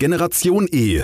Generation 0.00 0.68
E, 0.70 1.02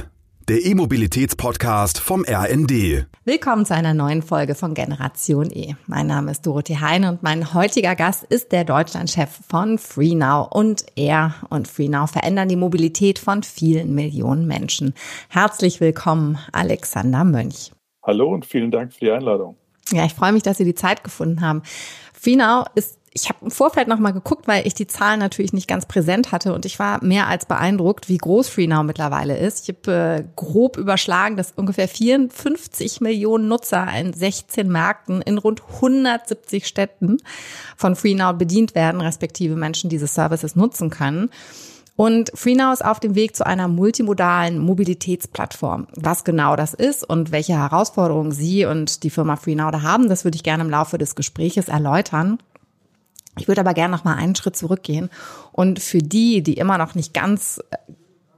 der 0.49 0.65
E-Mobilitäts-Podcast 0.65 1.99
vom 1.99 2.25
RND. 2.25 3.09
Willkommen 3.25 3.67
zu 3.67 3.75
einer 3.75 3.93
neuen 3.93 4.23
Folge 4.23 4.55
von 4.55 4.73
Generation 4.75 5.51
E. 5.51 5.75
Mein 5.89 6.07
Name 6.07 6.31
ist 6.31 6.47
Dorothee 6.47 6.77
Heine 6.77 7.09
und 7.09 7.21
mein 7.21 7.55
heutiger 7.55 7.97
Gast 7.97 8.23
ist 8.23 8.53
der 8.53 8.63
Deutschlandchef 8.63 9.41
von 9.49 9.79
FreeNow. 9.79 10.47
Und 10.49 10.87
er 10.95 11.35
und 11.51 11.67
FreeNow 11.67 12.09
verändern 12.09 12.49
die 12.49 12.55
Mobilität 12.55 13.19
von 13.19 13.43
vielen 13.43 13.97
Millionen 13.97 14.47
Menschen. 14.47 14.95
Herzlich 15.29 15.81
willkommen, 15.81 16.39
Alexander 16.53 17.25
Mönch. 17.25 17.73
Hallo 18.05 18.33
und 18.33 18.47
vielen 18.47 18.71
Dank 18.71 18.93
für 18.93 19.07
die 19.07 19.11
Einladung. 19.11 19.57
Ja, 19.91 20.05
ich 20.05 20.15
freue 20.15 20.31
mich, 20.31 20.45
dass 20.45 20.59
Sie 20.59 20.65
die 20.65 20.77
Zeit 20.77 21.03
gefunden 21.03 21.41
haben. 21.41 21.63
FreeNow 22.13 22.67
ist 22.77 23.01
ich 23.17 23.29
habe 23.29 23.39
im 23.43 23.51
Vorfeld 23.53 23.87
noch 23.87 24.01
mal 24.01 24.11
geguckt, 24.11 24.49
weil 24.49 24.67
ich 24.67 24.75
die 24.75 24.89
Zahlen 24.89 25.21
natürlich 25.21 25.53
nicht 25.53 25.69
ganz 25.69 25.87
präsent 25.87 26.33
hatte 26.33 26.53
und 26.53 26.67
ich 26.67 26.81
war 26.81 27.03
mehr 27.03 27.29
als 27.29 27.47
beeindruckt, 27.47 28.09
wie 28.09 28.19
groß 28.19 28.49
FreeNow 28.49 28.83
mittlerweile 28.83 29.39
ist. 29.39 29.69
Ich 29.69 29.77
habe 29.77 29.93
äh, 29.93 30.25
grob 30.35 30.77
überschlagen, 30.77 31.37
dass 31.37 31.53
ungefähr 31.53 31.87
54 31.87 33.01
Millionen 33.01 33.47
Nutzer 33.47 33.87
in 33.97 34.13
16 34.13 34.69
Märkten 34.69 35.23
in 35.23 35.39
rund 35.39 35.63
170 35.75 36.67
Städten 36.67 37.19
von 37.77 37.95
FreeNow 37.95 38.37
bedient 38.37 38.75
werden, 38.75 39.01
respektive 39.01 39.55
Menschen 39.55 39.89
diese 39.89 40.09
Services 40.09 40.57
nutzen 40.57 40.91
können. 40.91 41.31
Und 41.95 42.33
FreeNow 42.35 42.73
ist 42.73 42.85
auf 42.85 42.99
dem 42.99 43.15
Weg 43.15 43.37
zu 43.37 43.47
einer 43.47 43.69
multimodalen 43.69 44.59
Mobilitätsplattform. 44.59 45.87
Was 45.95 46.25
genau 46.25 46.57
das 46.57 46.75
ist 46.75 47.09
und 47.09 47.31
welche 47.31 47.53
Herausforderungen 47.53 48.33
Sie 48.33 48.65
und 48.65 49.05
die 49.05 49.11
Firma 49.11 49.37
FreeNow 49.37 49.71
da 49.71 49.83
haben, 49.83 50.09
das 50.09 50.25
würde 50.25 50.35
ich 50.35 50.43
gerne 50.43 50.65
im 50.65 50.71
Laufe 50.71 50.99
des 50.99 51.15
Gespräches 51.15 51.69
erläutern. 51.69 52.39
Ich 53.39 53.49
würde 53.49 53.61
aber 53.61 53.75
gerne 53.75 53.95
noch 53.95 54.05
mal 54.05 54.15
einen 54.15 54.35
Schritt 54.35 54.57
zurückgehen 54.57 55.11
und 55.53 55.81
für 55.81 55.99
die, 55.99 56.43
die 56.43 56.55
immer 56.55 56.79
noch 56.79 56.95
nicht 56.95 57.15
ganz 57.15 57.61
äh, 57.71 57.77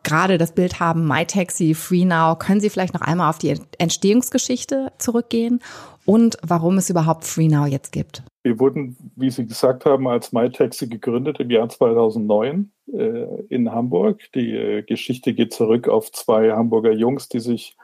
gerade 0.02 0.38
das 0.38 0.52
Bild 0.52 0.78
haben, 0.78 1.06
MyTaxi, 1.06 1.74
FreeNow, 1.74 2.38
können 2.38 2.60
Sie 2.60 2.70
vielleicht 2.70 2.94
noch 2.94 3.00
einmal 3.00 3.28
auf 3.28 3.38
die 3.38 3.58
Entstehungsgeschichte 3.78 4.92
zurückgehen 4.98 5.60
und 6.04 6.38
warum 6.42 6.78
es 6.78 6.88
überhaupt 6.88 7.24
FreeNow 7.24 7.66
jetzt 7.66 7.90
gibt? 7.90 8.22
Wir 8.44 8.60
wurden, 8.60 8.96
wie 9.16 9.30
Sie 9.30 9.44
gesagt 9.44 9.84
haben, 9.84 10.06
als 10.06 10.32
MyTaxi 10.32 10.86
gegründet 10.86 11.40
im 11.40 11.50
Jahr 11.50 11.68
2009 11.68 12.70
äh, 12.92 13.42
in 13.48 13.72
Hamburg. 13.72 14.20
Die 14.36 14.52
äh, 14.52 14.82
Geschichte 14.82 15.34
geht 15.34 15.52
zurück 15.52 15.88
auf 15.88 16.12
zwei 16.12 16.52
Hamburger 16.52 16.92
Jungs, 16.92 17.28
die 17.28 17.40
sich 17.40 17.76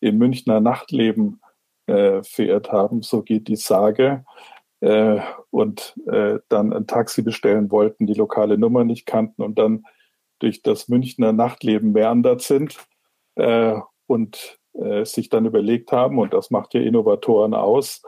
im 0.00 0.16
Münchner 0.16 0.60
Nachtleben 0.60 1.40
äh, 1.86 2.22
verirrt 2.22 2.72
haben. 2.72 3.02
So 3.02 3.22
geht 3.22 3.48
die 3.48 3.56
Sage 3.56 4.24
äh, 4.80 5.20
und 5.50 5.94
äh, 6.10 6.38
dann 6.48 6.72
ein 6.72 6.86
Taxi 6.86 7.22
bestellen 7.22 7.70
wollten, 7.70 8.06
die 8.06 8.14
lokale 8.14 8.58
Nummer 8.58 8.84
nicht 8.84 9.06
kannten 9.06 9.42
und 9.42 9.58
dann 9.58 9.84
durch 10.38 10.62
das 10.62 10.88
Münchner 10.88 11.32
Nachtleben 11.32 11.92
meandert 11.92 12.42
sind 12.42 12.78
äh, 13.34 13.74
und 14.06 14.58
äh, 14.74 15.04
sich 15.04 15.28
dann 15.28 15.46
überlegt 15.46 15.90
haben, 15.92 16.18
und 16.18 16.32
das 16.32 16.50
macht 16.50 16.74
ja 16.74 16.80
Innovatoren 16.80 17.54
aus, 17.54 18.02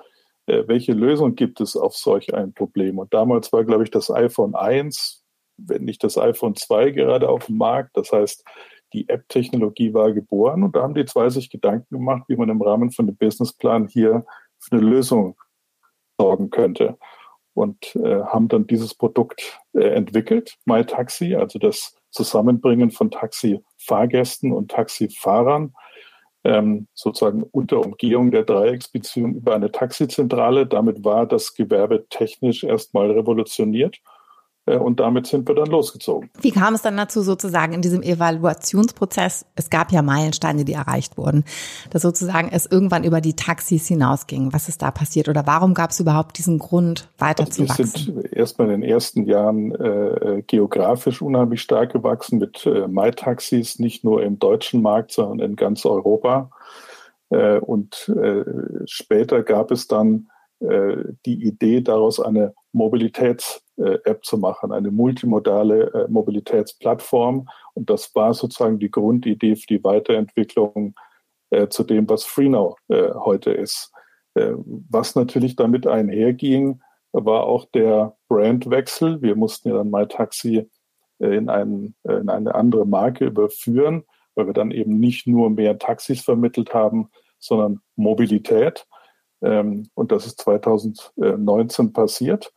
äh, 0.47 0.65
welche 0.67 0.93
Lösung 0.93 1.35
gibt 1.35 1.61
es 1.61 1.77
auf 1.77 1.97
solch 1.97 2.33
ein 2.35 2.53
Problem? 2.53 2.99
Und 2.99 3.13
damals 3.13 3.53
war, 3.53 3.65
glaube 3.65 3.85
ich, 3.85 3.91
das 3.91 4.11
iPhone 4.11 4.55
1, 4.55 5.25
wenn 5.57 5.85
nicht 5.85 6.05
das 6.05 6.17
iPhone 6.19 6.55
2 6.55 6.91
gerade 6.91 7.29
auf 7.29 7.47
dem 7.47 7.59
Markt. 7.59 7.97
Das 7.97 8.13
heißt, 8.13 8.45
die 8.93 9.09
App-Technologie 9.09 9.95
war 9.95 10.13
geboren 10.13 10.63
und 10.63 10.75
da 10.75 10.83
haben 10.83 10.95
die 10.95 11.05
zwei 11.05 11.31
sich 11.31 11.51
Gedanken 11.51 11.95
gemacht, 11.95 12.25
wie 12.29 12.37
man 12.37 12.49
im 12.49 12.63
Rahmen 12.63 12.91
von 12.91 13.07
dem 13.07 13.17
Businessplan 13.17 13.89
hier 13.89 14.25
eine 14.71 14.81
Lösung 14.81 15.37
sorgen 16.21 16.51
könnte. 16.51 16.99
Und 17.55 17.97
äh, 17.97 18.23
haben 18.23 18.49
dann 18.49 18.67
dieses 18.67 18.95
Produkt 18.95 19.61
äh, 19.73 19.81
entwickelt, 19.81 20.57
MyTaxi, 20.67 21.35
also 21.35 21.59
das 21.59 21.97
Zusammenbringen 22.11 22.91
von 22.91 23.11
Taxifahrgästen 23.11 24.53
und 24.53 24.71
Taxifahrern, 24.71 25.75
ähm, 26.45 26.87
sozusagen 26.95 27.43
unter 27.43 27.81
Umgehung 27.81 28.31
der 28.31 28.45
Dreiecksbeziehung 28.45 29.35
über 29.35 29.55
eine 29.55 29.73
Taxizentrale. 29.73 30.67
Damit 30.67 31.05
war 31.05 31.27
das 31.27 31.55
Gewerbe 31.55 32.07
technisch 32.09 32.65
erstmal 32.65 33.11
revolutioniert 33.11 34.01
und 34.77 35.01
damit 35.01 35.27
sind 35.27 35.49
wir 35.49 35.55
dann 35.55 35.69
losgezogen. 35.69 36.31
Wie 36.41 36.51
kam 36.51 36.75
es 36.75 36.83
dann 36.83 36.97
dazu 36.97 37.23
sozusagen 37.23 37.73
in 37.73 37.83
diesem 37.83 38.03
Evaluationsprozess? 38.03 39.47
Es 39.55 39.71
gab 39.71 39.93
ja 39.93 40.03
Meilensteine, 40.03 40.65
die 40.65 40.73
erreicht 40.73 41.17
wurden, 41.17 41.45
dass 41.91 42.03
sozusagen 42.03 42.49
es 42.53 42.67
irgendwann 42.67 43.05
über 43.05 43.21
die 43.21 43.35
Taxis 43.35 43.87
hinausging. 43.87 44.53
Was 44.53 44.69
ist 44.69 44.83
da 44.83 44.91
passiert 44.91 45.29
oder 45.29 45.47
warum 45.47 45.75
gab 45.75 45.91
es 45.91 46.01
überhaupt 46.01 46.39
diesen 46.39 46.59
Grund, 46.59 47.09
weiterzuwachsen? 47.19 47.85
Also 47.85 48.15
wir 48.15 48.23
sind 48.23 48.33
erstmal 48.33 48.71
in 48.71 48.81
den 48.81 48.91
ersten 48.91 49.27
Jahren 49.27 49.75
äh, 49.75 50.43
geografisch 50.47 51.23
unheimlich 51.23 51.63
stark 51.63 51.93
gewachsen 51.93 52.39
mit 52.39 52.67
äh, 52.67 52.87
MyTaxis, 52.87 53.79
nicht 53.79 54.05
nur 54.05 54.23
im 54.23 54.39
deutschen 54.39 54.83
Markt, 54.83 55.13
sondern 55.13 55.51
in 55.51 55.57
ganz 55.57 55.85
Europa. 55.87 56.51
Äh, 57.31 57.59
und 57.59 58.09
äh, 58.09 58.45
später 58.87 59.43
gab 59.43 59.71
es 59.71 59.87
dann 59.87 60.29
äh, 60.61 60.97
die 61.25 61.47
Idee, 61.47 61.81
daraus 61.81 62.21
eine 62.21 62.55
Mobilitäts-App 62.73 64.25
zu 64.25 64.39
machen, 64.39 64.73
eine 64.73 64.91
multimodale 64.91 65.93
äh, 65.93 66.09
Mobilitätsplattform. 66.09 67.49
Und 67.75 67.91
das 67.91 68.15
war 68.15 68.35
sozusagen 68.35 68.79
die 68.79 68.91
Grundidee 68.91 69.57
für 69.57 69.67
die 69.67 69.85
Weiterentwicklung 69.85 70.95
äh, 71.51 71.69
zu 71.69 71.85
dem, 71.85 72.09
was 72.09 72.25
FreeNow 72.25 72.77
heute 72.89 73.53
ist. 73.53 73.93
Was 74.35 75.17
natürlich 75.17 75.57
damit 75.57 75.89
einherging, 75.89 76.81
war 77.11 77.43
auch 77.45 77.65
der 77.75 78.17
Brandwechsel. 78.29 79.21
Wir 79.23 79.35
mussten 79.35 79.71
ja 79.71 79.75
dann 79.75 79.91
MyTaxi 79.91 80.71
in, 81.19 81.49
einen, 81.49 81.97
in 82.05 82.29
eine 82.29 82.55
andere 82.55 82.87
Marke 82.87 83.27
überführen, 83.27 84.05
weil 84.35 84.47
wir 84.47 84.55
dann 84.55 84.71
eben 84.71 85.01
nicht 85.01 85.27
nur 85.27 85.51
mehr 85.51 85.79
Taxis 85.79 86.23
vermittelt 86.23 86.73
haben, 86.73 87.11
sondern 87.39 87.81
Mobilität. 87.97 88.87
Ähm, 89.43 89.89
und 89.95 90.13
das 90.13 90.27
ist 90.27 90.41
2019 90.41 91.93
passiert. 91.93 92.53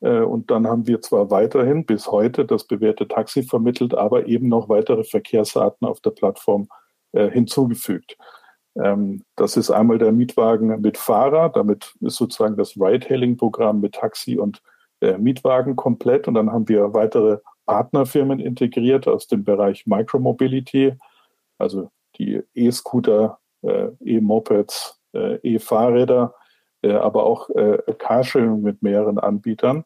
Äh, 0.00 0.20
und 0.20 0.50
dann 0.50 0.66
haben 0.66 0.86
wir 0.86 1.00
zwar 1.00 1.30
weiterhin 1.30 1.84
bis 1.84 2.10
heute 2.10 2.44
das 2.44 2.64
bewährte 2.64 3.08
Taxi 3.08 3.42
vermittelt, 3.42 3.94
aber 3.94 4.26
eben 4.26 4.48
noch 4.48 4.68
weitere 4.68 5.04
Verkehrsarten 5.04 5.86
auf 5.86 6.00
der 6.00 6.10
Plattform 6.10 6.68
äh, 7.12 7.30
hinzugefügt. 7.30 8.16
Ähm, 8.76 9.24
das 9.36 9.56
ist 9.56 9.70
einmal 9.70 9.98
der 9.98 10.12
Mietwagen 10.12 10.80
mit 10.80 10.98
Fahrer. 10.98 11.48
Damit 11.50 11.94
ist 12.00 12.16
sozusagen 12.16 12.56
das 12.56 12.76
Ride-Hailing-Programm 12.76 13.80
mit 13.80 13.94
Taxi 13.94 14.38
und 14.38 14.62
äh, 15.00 15.18
Mietwagen 15.18 15.76
komplett. 15.76 16.28
Und 16.28 16.34
dann 16.34 16.52
haben 16.52 16.68
wir 16.68 16.94
weitere 16.94 17.38
Partnerfirmen 17.66 18.40
integriert 18.40 19.06
aus 19.08 19.26
dem 19.26 19.44
Bereich 19.44 19.86
Micromobility, 19.86 20.94
also 21.58 21.90
die 22.16 22.42
E-Scooter, 22.54 23.38
E-Mopeds, 23.62 24.98
E-Fahrräder, 25.12 26.34
aber 26.82 27.24
auch 27.24 27.50
äh, 27.50 27.78
Carsharing 27.98 28.62
mit 28.62 28.82
mehreren 28.82 29.18
Anbietern. 29.18 29.84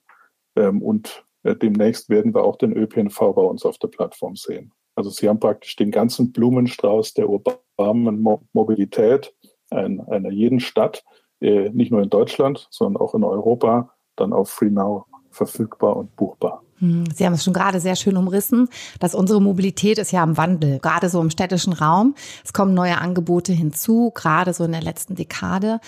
Ähm, 0.56 0.82
und 0.82 1.24
demnächst 1.44 2.08
werden 2.08 2.34
wir 2.34 2.44
auch 2.44 2.56
den 2.56 2.72
ÖPNV 2.76 3.18
bei 3.18 3.42
uns 3.42 3.64
auf 3.64 3.78
der 3.78 3.88
Plattform 3.88 4.36
sehen. 4.36 4.72
Also 4.94 5.10
Sie 5.10 5.28
haben 5.28 5.40
praktisch 5.40 5.74
den 5.74 5.90
ganzen 5.90 6.30
Blumenstrauß 6.30 7.14
der 7.14 7.28
urbanen 7.28 8.22
Mobilität 8.52 9.34
in 9.72 10.00
einer 10.02 10.30
jeden 10.30 10.60
Stadt, 10.60 11.02
nicht 11.40 11.90
nur 11.90 12.00
in 12.00 12.10
Deutschland, 12.10 12.68
sondern 12.70 13.02
auch 13.02 13.16
in 13.16 13.24
Europa, 13.24 13.92
dann 14.14 14.32
auf 14.32 14.50
FreeNow 14.50 15.06
verfügbar 15.32 15.96
und 15.96 16.14
buchbar. 16.16 16.62
Hm, 16.78 17.04
Sie 17.14 17.24
haben 17.24 17.34
es 17.34 17.44
schon 17.44 17.52
gerade 17.52 17.80
sehr 17.80 17.94
schön 17.94 18.16
umrissen, 18.16 18.68
dass 18.98 19.14
unsere 19.14 19.40
Mobilität 19.40 19.98
ist 19.98 20.10
ja 20.10 20.22
im 20.24 20.36
Wandel, 20.36 20.80
gerade 20.80 21.08
so 21.08 21.20
im 21.20 21.30
städtischen 21.30 21.72
Raum. 21.72 22.14
Es 22.44 22.52
kommen 22.52 22.74
neue 22.74 22.98
Angebote 22.98 23.52
hinzu, 23.52 24.10
gerade 24.14 24.52
so 24.52 24.64
in 24.64 24.72
der 24.72 24.82
letzten 24.82 25.14
Dekade. 25.14 25.80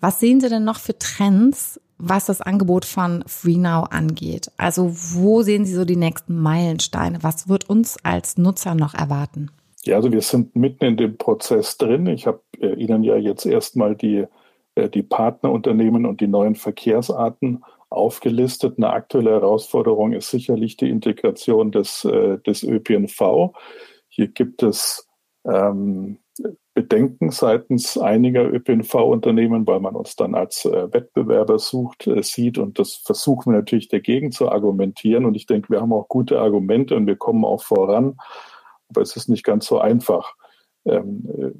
Was 0.00 0.20
sehen 0.20 0.40
Sie 0.40 0.50
denn 0.50 0.64
noch 0.64 0.78
für 0.78 0.98
Trends, 0.98 1.80
was 1.96 2.26
das 2.26 2.42
Angebot 2.42 2.84
von 2.84 3.24
FreeNow 3.26 3.86
angeht? 3.90 4.50
Also 4.58 4.90
wo 4.92 5.42
sehen 5.42 5.64
Sie 5.64 5.74
so 5.74 5.86
die 5.86 5.96
nächsten 5.96 6.38
Meilensteine? 6.38 7.22
Was 7.22 7.48
wird 7.48 7.70
uns 7.70 7.96
als 8.02 8.36
Nutzer 8.36 8.74
noch 8.74 8.92
erwarten? 8.92 9.50
Ja, 9.84 9.96
also 9.96 10.12
wir 10.12 10.20
sind 10.20 10.54
mitten 10.54 10.84
in 10.84 10.96
dem 10.96 11.16
Prozess 11.16 11.78
drin. 11.78 12.06
Ich 12.06 12.26
habe 12.26 12.40
äh, 12.60 12.74
Ihnen 12.74 13.02
ja 13.02 13.16
jetzt 13.16 13.46
erstmal 13.46 13.96
die, 13.96 14.26
äh, 14.74 14.88
die 14.88 15.02
Partnerunternehmen 15.02 16.04
und 16.04 16.20
die 16.20 16.28
neuen 16.28 16.54
Verkehrsarten 16.56 17.64
aufgelistet. 17.92 18.74
Eine 18.76 18.90
aktuelle 18.90 19.30
Herausforderung 19.30 20.12
ist 20.12 20.30
sicherlich 20.30 20.76
die 20.76 20.90
Integration 20.90 21.72
des, 21.72 22.04
äh, 22.04 22.38
des 22.38 22.62
ÖPNV. 22.62 23.52
Hier 24.08 24.28
gibt 24.28 24.62
es 24.62 25.08
ähm, 25.44 26.18
Bedenken 26.74 27.30
seitens 27.30 27.98
einiger 27.98 28.44
ÖPNV-Unternehmen, 28.50 29.66
weil 29.66 29.80
man 29.80 29.94
uns 29.94 30.16
dann 30.16 30.34
als 30.34 30.64
äh, 30.64 30.92
Wettbewerber 30.92 31.58
sucht, 31.58 32.06
äh, 32.06 32.22
sieht. 32.22 32.58
Und 32.58 32.78
das 32.78 32.94
versuchen 32.94 33.52
wir 33.52 33.58
natürlich 33.58 33.88
dagegen 33.88 34.32
zu 34.32 34.50
argumentieren. 34.50 35.26
Und 35.26 35.34
ich 35.34 35.46
denke, 35.46 35.68
wir 35.70 35.80
haben 35.80 35.92
auch 35.92 36.08
gute 36.08 36.40
Argumente 36.40 36.96
und 36.96 37.06
wir 37.06 37.16
kommen 37.16 37.44
auch 37.44 37.62
voran. 37.62 38.16
Aber 38.88 39.02
es 39.02 39.16
ist 39.16 39.28
nicht 39.28 39.44
ganz 39.44 39.66
so 39.66 39.78
einfach. 39.78 40.34
Ähm, 40.86 41.28
äh, 41.38 41.50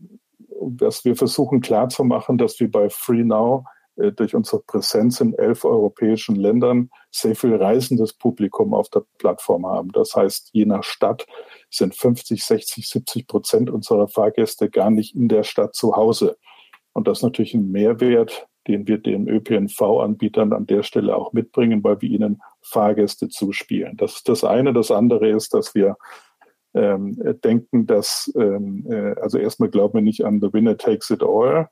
dass 0.65 1.05
wir 1.05 1.17
versuchen 1.17 1.61
klarzumachen, 1.61 2.39
dass 2.39 2.61
wir 2.61 2.71
bei 2.71 2.89
FreeNow 2.89 3.65
äh, 3.65 3.69
durch 4.11 4.35
unsere 4.35 4.63
Präsenz 4.63 5.21
in 5.21 5.35
elf 5.35 5.65
europäischen 5.65 6.35
Ländern 6.35 6.91
sehr 7.13 7.37
viel 7.37 7.55
reisendes 7.55 8.13
Publikum 8.13 8.75
auf 8.75 8.89
der 8.89 9.05
Plattform 9.19 9.67
haben. 9.67 9.93
Das 9.93 10.17
heißt, 10.17 10.51
je 10.53 10.65
nach 10.65 10.83
Stadt 10.83 11.27
sind 11.71 11.95
50, 11.95 12.43
60, 12.43 12.89
70 12.89 13.27
Prozent 13.29 13.71
unserer 13.71 14.09
Fahrgäste 14.09 14.69
gar 14.71 14.91
nicht 14.91 15.15
in 15.15 15.29
der 15.29 15.45
Stadt 15.45 15.75
zu 15.75 15.95
Hause. 15.95 16.37
Und 16.93 17.07
das 17.07 17.19
ist 17.19 17.23
natürlich 17.23 17.55
ein 17.55 17.71
Mehrwert, 17.71 18.49
den 18.67 18.87
wir 18.87 18.99
den 18.99 19.29
ÖPNV-Anbietern 19.29 20.53
an 20.53 20.67
der 20.67 20.83
Stelle 20.83 21.17
auch 21.17 21.33
mitbringen, 21.33 21.83
weil 21.85 22.01
wir 22.01 22.11
ihnen 22.11 22.43
Fahrgäste 22.63 23.29
zuspielen. 23.29 23.97
Das 23.97 24.17
ist 24.17 24.29
das 24.29 24.45
eine. 24.45 24.73
Das 24.73 24.91
andere 24.91 25.29
ist, 25.29 25.55
dass 25.55 25.75
wir 25.75 25.97
ähm, 26.75 27.19
denken, 27.45 27.87
dass, 27.87 28.33
ähm, 28.37 28.87
äh, 28.89 29.15
also 29.21 29.39
erstmal 29.39 29.69
glauben 29.69 29.95
wir 29.95 30.03
nicht 30.03 30.25
an 30.25 30.41
the 30.41 30.53
winner 30.53 30.77
takes 30.77 31.11
it 31.11 31.23
all. 31.23 31.69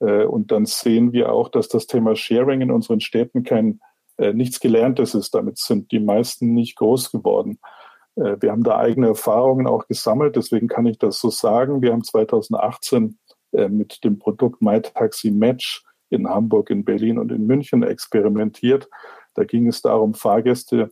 Äh, 0.00 0.24
und 0.24 0.52
dann 0.52 0.66
sehen 0.66 1.12
wir 1.12 1.32
auch, 1.32 1.48
dass 1.48 1.68
das 1.68 1.86
Thema 1.86 2.16
Sharing 2.16 2.60
in 2.60 2.70
unseren 2.70 3.00
Städten 3.00 3.42
kein 3.42 3.80
äh, 4.18 4.32
nichts 4.32 4.60
Gelerntes 4.60 5.14
ist. 5.14 5.34
Damit 5.34 5.58
sind 5.58 5.92
die 5.92 6.00
meisten 6.00 6.52
nicht 6.52 6.76
groß 6.76 7.10
geworden. 7.10 7.58
Äh, 8.16 8.36
wir 8.40 8.50
haben 8.50 8.64
da 8.64 8.78
eigene 8.78 9.08
Erfahrungen 9.08 9.66
auch 9.66 9.86
gesammelt, 9.86 10.36
deswegen 10.36 10.68
kann 10.68 10.86
ich 10.86 10.98
das 10.98 11.20
so 11.20 11.30
sagen. 11.30 11.82
Wir 11.82 11.92
haben 11.92 12.04
2018 12.04 13.18
äh, 13.52 13.68
mit 13.68 14.04
dem 14.04 14.18
Produkt 14.18 14.60
MyTaxi 14.60 15.30
Match 15.30 15.84
in 16.10 16.28
Hamburg, 16.28 16.70
in 16.70 16.84
Berlin 16.84 17.18
und 17.18 17.30
in 17.32 17.46
München 17.46 17.82
experimentiert. 17.82 18.88
Da 19.34 19.44
ging 19.44 19.68
es 19.68 19.82
darum, 19.82 20.14
Fahrgäste, 20.14 20.90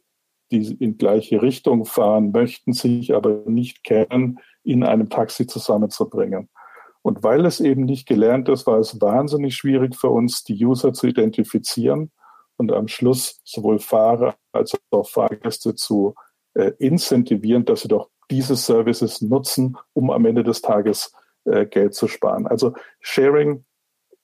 die 0.53 0.77
in 0.79 0.99
gleiche 0.99 1.43
Richtung 1.43 1.85
fahren 1.85 2.31
möchten, 2.31 2.73
sich 2.73 3.15
aber 3.15 3.43
nicht 3.47 3.83
kennen, 3.83 4.39
in 4.63 4.85
einem 4.85 5.09
Taxi 5.09 5.47
zusammenzubringen. 5.47 6.49
Und 7.07 7.23
weil 7.23 7.47
es 7.47 7.61
eben 7.61 7.85
nicht 7.85 8.09
gelernt 8.09 8.49
ist, 8.49 8.67
war 8.67 8.81
es 8.81 9.01
wahnsinnig 9.01 9.55
schwierig 9.55 9.95
für 9.95 10.09
uns, 10.09 10.43
die 10.43 10.67
User 10.67 10.93
zu 10.93 11.07
identifizieren 11.07 12.11
und 12.57 12.73
am 12.73 12.89
Schluss 12.89 13.41
sowohl 13.45 13.79
Fahrer 13.79 14.35
als 14.51 14.77
auch 14.91 15.09
Fahrgäste 15.09 15.77
zu 15.77 16.17
äh, 16.55 16.73
incentivieren, 16.81 17.65
dass 17.65 17.83
sie 17.83 17.89
doch 17.89 18.11
diese 18.29 18.57
Services 18.57 19.21
nutzen, 19.21 19.77
um 19.93 20.11
am 20.11 20.27
Ende 20.27 20.43
des 20.43 20.63
Tages 20.63 21.13
äh, 21.45 21.65
Geld 21.67 21.95
zu 21.95 22.09
sparen. 22.09 22.49
Also 22.49 22.75
Sharing 22.99 23.65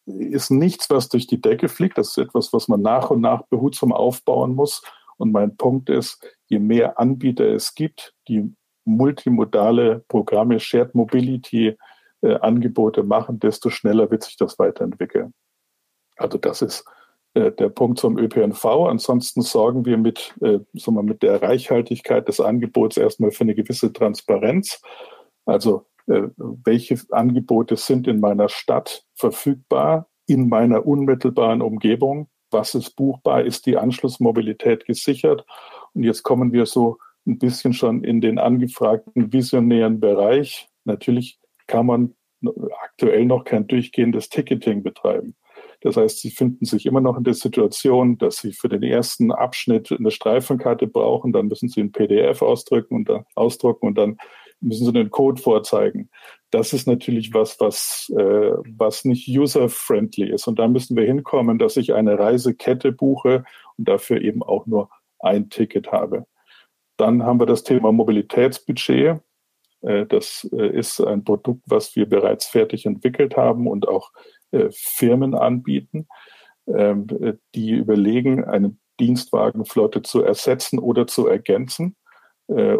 ist 0.04 0.50
nichts, 0.50 0.90
was 0.90 1.08
durch 1.08 1.28
die 1.28 1.40
Decke 1.40 1.68
fliegt. 1.68 1.98
Das 1.98 2.08
ist 2.08 2.18
etwas, 2.18 2.52
was 2.52 2.66
man 2.66 2.82
nach 2.82 3.10
und 3.10 3.20
nach 3.20 3.42
behutsam 3.42 3.92
aufbauen 3.92 4.56
muss. 4.56 4.82
Und 5.18 5.30
mein 5.30 5.56
Punkt 5.56 5.88
ist, 5.88 6.20
je 6.48 6.58
mehr 6.58 6.98
Anbieter 6.98 7.44
es 7.44 7.76
gibt, 7.76 8.12
die 8.26 8.52
multimodale 8.84 10.04
Programme, 10.08 10.58
Shared 10.58 10.96
Mobility 10.96 11.76
äh, 12.22 12.34
Angebote 12.36 13.02
machen, 13.02 13.38
desto 13.38 13.70
schneller 13.70 14.10
wird 14.10 14.22
sich 14.22 14.36
das 14.36 14.58
weiterentwickeln. 14.58 15.34
Also 16.16 16.38
das 16.38 16.62
ist 16.62 16.84
äh, 17.34 17.52
der 17.52 17.68
Punkt 17.68 17.98
zum 17.98 18.18
ÖPNV. 18.18 18.64
Ansonsten 18.64 19.42
sorgen 19.42 19.84
wir 19.84 19.96
mit, 19.96 20.34
äh, 20.40 20.60
sagen 20.74 21.04
mit 21.04 21.22
der 21.22 21.42
Reichhaltigkeit 21.42 22.28
des 22.28 22.40
Angebots 22.40 22.96
erstmal 22.96 23.30
für 23.30 23.44
eine 23.44 23.54
gewisse 23.54 23.92
Transparenz. 23.92 24.80
Also 25.46 25.86
äh, 26.06 26.28
welche 26.36 27.00
Angebote 27.10 27.76
sind 27.76 28.06
in 28.06 28.20
meiner 28.20 28.48
Stadt 28.48 29.04
verfügbar, 29.14 30.08
in 30.26 30.48
meiner 30.48 30.86
unmittelbaren 30.86 31.62
Umgebung, 31.62 32.28
was 32.50 32.74
ist 32.74 32.96
buchbar, 32.96 33.42
ist 33.42 33.66
die 33.66 33.76
Anschlussmobilität 33.76 34.84
gesichert. 34.84 35.44
Und 35.94 36.04
jetzt 36.04 36.22
kommen 36.22 36.52
wir 36.52 36.66
so 36.66 36.98
ein 37.26 37.38
bisschen 37.38 37.72
schon 37.72 38.04
in 38.04 38.20
den 38.20 38.38
angefragten 38.38 39.32
visionären 39.32 40.00
Bereich. 40.00 40.68
Natürlich 40.84 41.38
kann 41.72 41.86
man 41.86 42.14
aktuell 42.82 43.24
noch 43.24 43.44
kein 43.44 43.66
durchgehendes 43.66 44.28
Ticketing 44.28 44.82
betreiben. 44.82 45.34
Das 45.80 45.96
heißt, 45.96 46.20
sie 46.20 46.30
finden 46.30 46.66
sich 46.66 46.84
immer 46.84 47.00
noch 47.00 47.16
in 47.16 47.24
der 47.24 47.32
Situation, 47.32 48.18
dass 48.18 48.36
sie 48.36 48.52
für 48.52 48.68
den 48.68 48.82
ersten 48.82 49.32
Abschnitt 49.32 49.90
eine 49.90 50.10
Streifenkarte 50.10 50.86
brauchen, 50.86 51.32
dann 51.32 51.48
müssen 51.48 51.70
sie 51.70 51.80
ein 51.80 51.90
PDF 51.90 52.42
ausdrücken 52.42 52.94
und 52.94 53.08
dann 53.08 53.24
ausdrucken 53.34 53.86
und 53.86 53.96
dann 53.96 54.18
müssen 54.60 54.84
sie 54.84 54.92
den 54.92 55.10
Code 55.10 55.40
vorzeigen. 55.40 56.10
Das 56.50 56.74
ist 56.74 56.86
natürlich 56.86 57.32
was, 57.32 57.58
was, 57.58 58.12
äh, 58.16 58.52
was 58.76 59.06
nicht 59.06 59.26
user-friendly 59.26 60.30
ist. 60.30 60.46
Und 60.46 60.58
da 60.58 60.68
müssen 60.68 60.94
wir 60.94 61.06
hinkommen, 61.06 61.58
dass 61.58 61.78
ich 61.78 61.94
eine 61.94 62.18
Reisekette 62.18 62.92
buche 62.92 63.44
und 63.78 63.88
dafür 63.88 64.20
eben 64.20 64.42
auch 64.42 64.66
nur 64.66 64.90
ein 65.20 65.48
Ticket 65.48 65.90
habe. 65.90 66.26
Dann 66.98 67.22
haben 67.22 67.40
wir 67.40 67.46
das 67.46 67.64
Thema 67.64 67.92
Mobilitätsbudget. 67.92 69.22
Äh, 69.82 70.06
das 70.06 70.48
äh, 70.52 70.78
ist 70.78 71.00
ein 71.00 71.24
Produkt, 71.24 71.62
was 71.66 71.94
wir 71.96 72.08
bereits 72.08 72.46
fertig 72.46 72.86
entwickelt 72.86 73.36
haben 73.36 73.66
und 73.66 73.88
auch 73.88 74.12
äh, 74.52 74.68
Firmen 74.70 75.34
anbieten, 75.34 76.08
ähm, 76.66 77.06
die 77.54 77.72
überlegen, 77.72 78.44
eine 78.44 78.76
Dienstwagenflotte 79.00 80.02
zu 80.02 80.22
ersetzen 80.22 80.78
oder 80.78 81.06
zu 81.06 81.26
ergänzen 81.26 81.96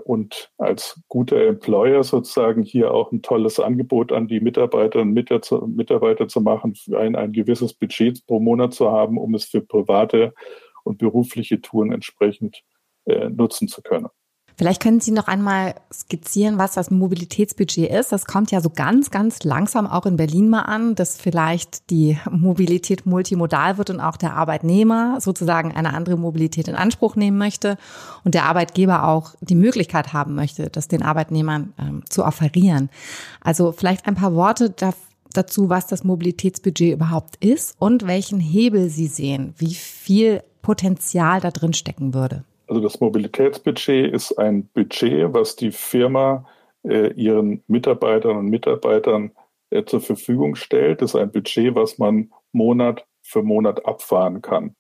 und 0.05 0.51
als 0.59 1.01
guter 1.09 1.47
Employer 1.47 2.03
sozusagen 2.03 2.63
hier 2.63 2.93
auch 2.93 3.11
ein 3.11 3.23
tolles 3.23 3.59
Angebot 3.59 4.13
an 4.13 4.27
die 4.27 4.41
Mitarbeiterinnen 4.41 5.17
und 5.17 5.77
Mitarbeiter 5.77 6.29
zu 6.29 6.41
machen, 6.43 6.75
ein, 6.95 7.17
ein 7.17 7.33
gewisses 7.33 7.73
Budget 7.73 8.27
pro 8.27 8.41
Monat 8.41 8.75
zu 8.75 8.91
haben, 8.91 9.17
um 9.17 9.35
es 9.35 9.47
für 9.47 9.63
private 9.63 10.35
und 10.85 10.99
berufliche 10.99 11.61
Touren 11.61 11.93
entsprechend 11.93 12.63
nutzen 13.07 13.69
zu 13.69 13.83
können. 13.83 14.09
Vielleicht 14.57 14.83
können 14.83 15.01
Sie 15.01 15.11
noch 15.11 15.29
einmal 15.29 15.75
skizzieren, 15.93 16.59
was 16.59 16.73
das 16.73 16.91
Mobilitätsbudget 16.91 17.91
ist. 17.91 18.13
Das 18.13 18.27
kommt 18.27 18.51
ja 18.51 18.61
so 18.61 18.71
ganz, 18.71 19.11
ganz 19.11 19.43
langsam 19.45 19.87
auch 19.87 20.07
in 20.07 20.17
Berlin 20.17 20.49
mal 20.49 20.63
an, 20.63 20.95
dass 20.95 21.17
vielleicht 21.17 21.91
die 21.91 22.19
Mobilität 22.31 23.07
multimodal 23.07 23.79
wird 23.79 23.91
und 23.91 24.01
auch 24.01 24.17
der 24.17 24.35
Arbeitnehmer 24.35 25.21
sozusagen 25.21 25.75
eine 25.75 25.95
andere 25.95 26.17
Mobilität 26.17 26.69
in 26.69 26.75
Anspruch 26.75 27.17
nehmen 27.17 27.39
möchte 27.39 27.77
und 28.25 28.35
der 28.35 28.45
Arbeitgeber 28.45 29.09
auch 29.09 29.35
die 29.41 29.55
Möglichkeit 29.55 30.13
haben 30.13 30.35
möchte, 30.35 30.69
das 30.71 30.89
den 30.89 31.03
Arbeitnehmern 31.03 31.73
ähm, 31.79 32.03
zu 32.09 32.25
offerieren. 32.25 32.91
Also 33.41 33.73
vielleicht 33.73 34.07
ein 34.07 34.15
paar 34.15 34.35
Worte 34.35 34.71
da, 34.71 34.93
dazu, 35.33 35.69
was 35.69 35.87
das 35.87 36.05
Mobilitätsbudget 36.05 36.93
überhaupt 36.93 37.37
ist 37.37 37.75
und 37.79 38.07
welchen 38.07 38.41
Hebel 38.41 38.91
Sie 38.91 39.07
sehen, 39.07 39.55
wie 39.57 39.75
viel 39.75 40.43
Potenzial 40.61 41.41
da 41.41 41.51
drin 41.51 41.73
stecken 41.73 42.15
würde. 42.15 42.45
Also 42.73 42.81
das 42.81 43.01
Mobilitätsbudget 43.01 44.15
ist 44.15 44.33
ein 44.39 44.67
Budget, 44.69 45.35
was 45.35 45.57
die 45.57 45.73
Firma 45.73 46.47
äh, 46.85 47.13
ihren 47.13 47.63
Mitarbeitern 47.67 48.39
und 48.39 48.47
Mitarbeitern 48.47 49.33
äh, 49.69 49.85
zur 49.85 50.01
Verfügung 50.01 50.55
stellt. 50.55 51.03
Das 51.03 51.11
ist 51.11 51.21
ein 51.21 51.31
Budget, 51.31 51.75
was 51.75 51.99
man 51.99 52.33
Monat 52.51 53.07
für 53.21 53.43
Monat 53.43 53.85
abfahren 53.85 54.41
kann. 54.41 54.75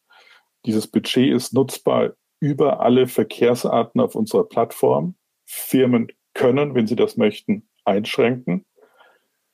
Dieses 0.64 0.86
Budget 0.86 1.34
ist 1.34 1.52
nutzbar 1.52 2.14
über 2.40 2.80
alle 2.80 3.08
Verkehrsarten 3.08 4.00
auf 4.00 4.14
unserer 4.14 4.44
Plattform. 4.44 5.14
Firmen 5.44 6.08
können, 6.32 6.74
wenn 6.74 6.86
sie 6.86 6.96
das 6.96 7.18
möchten, 7.18 7.68
einschränken. 7.84 8.64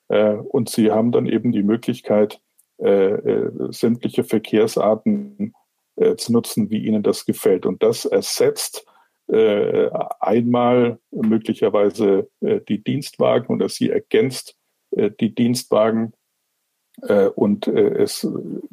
Äh, 0.07 0.35
und 0.35 0.69
sie 0.69 0.93
haben 0.93 1.11
dann 1.11 1.27
eben 1.27 1.51
die 1.51 1.65
Möglichkeit, 1.65 2.41
äh, 2.79 3.15
äh, 3.15 3.73
sämtliche 3.73 4.23
Verkehrsarten 4.23 5.55
äh, 5.99 6.17
zu 6.17 6.33
nutzen, 6.33 6.71
wie 6.71 6.87
ihnen 6.87 7.03
das 7.03 7.27
gefällt. 7.27 7.67
Und 7.67 7.83
das 7.83 8.05
ersetzt 8.05 8.87
äh, 9.29 9.91
einmal 10.21 10.99
möglicherweise 11.11 12.31
äh, 12.41 12.61
die 12.67 12.83
Dienstwagen 12.83 13.55
oder 13.55 13.69
sie 13.69 13.91
ergänzt 13.91 14.57
äh, 14.91 15.11
die 15.11 15.35
Dienstwagen. 15.35 16.13
Äh, 17.03 17.27
und 17.29 17.67
äh, 17.67 18.03
es, 18.03 18.27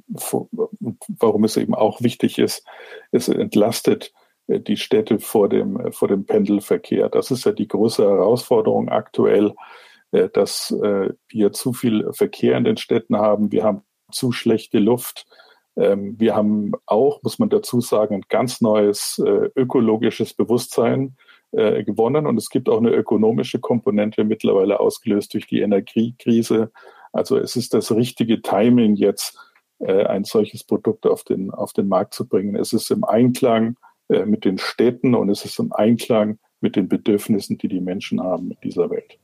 warum 0.08 1.44
es 1.44 1.58
eben 1.58 1.76
auch 1.76 2.02
wichtig 2.02 2.40
ist, 2.40 2.66
es 3.12 3.28
entlastet 3.28 4.14
die 4.48 4.78
Städte 4.78 5.18
vor 5.18 5.50
dem, 5.50 5.92
vor 5.92 6.08
dem 6.08 6.26
Pendelverkehr. 6.26 7.10
Das 7.10 7.32
ist 7.32 7.46
ja 7.46 7.52
die 7.52 7.68
große 7.68 8.04
Herausforderung 8.04 8.90
aktuell, 8.90 9.56
dass 10.12 10.72
wir 10.72 11.52
zu 11.52 11.74
viel 11.74 12.14
Verkehr 12.14 12.56
in 12.56 12.64
den 12.64 12.78
Städten 12.78 13.18
haben. 13.18 13.52
Wir 13.52 13.64
haben 13.64 13.82
zu 14.12 14.32
schlechte 14.32 14.78
Luft. 14.78 15.26
Ähm, 15.76 16.20
wir 16.20 16.36
haben 16.36 16.72
auch, 16.86 17.22
muss 17.24 17.40
man 17.40 17.50
dazu 17.50 17.82
sagen, 17.82 18.16
ein 18.16 18.26
ganz 18.30 18.62
neues 18.62 19.22
äh, 19.26 19.50
ökologisches 19.56 20.34
Bewusstsein 20.34 21.16
äh, 21.52 21.84
gewonnen 21.84 22.28
und 22.28 22.38
es 22.38 22.50
gibt 22.50 22.70
auch 22.70 22.78
eine 22.78 22.92
ökonomische 22.92 23.60
Komponente 23.60 24.24
mittlerweile 24.24 24.80
ausgelöst 24.80 25.34
durch 25.34 25.48
die 25.48 25.60
Energiekrise. 25.60 26.72
Also 27.12 27.38
es 27.38 27.56
ist 27.56 27.74
das 27.74 27.92
richtige 27.92 28.42
Timing 28.42 28.96
jetzt, 28.96 29.38
äh, 29.80 30.06
ein 30.06 30.24
solches 30.24 30.64
Produkt 30.64 31.06
auf 31.06 31.24
den, 31.24 31.52
auf 31.52 31.74
den 31.74 31.88
Markt 31.88 32.14
zu 32.14 32.28
bringen. 32.28 32.56
Es 32.56 32.74
ist 32.74 32.90
im 32.92 33.04
Einklang 33.04 33.78
mit 34.08 34.46
den 34.46 34.60
Städten 34.60 35.16
und 35.16 35.30
es 35.30 35.46
ist 35.46 35.58
im 35.58 35.74
Einklang 35.74 36.38
mit 36.62 36.76
den 36.76 36.88
Bedürfnissen, 36.88 37.58
die 37.58 37.68
die 37.68 37.82
Menschen 37.82 38.22
haben 38.22 38.52
in 38.52 38.58
dieser 38.64 38.92
Welt. 38.92 39.18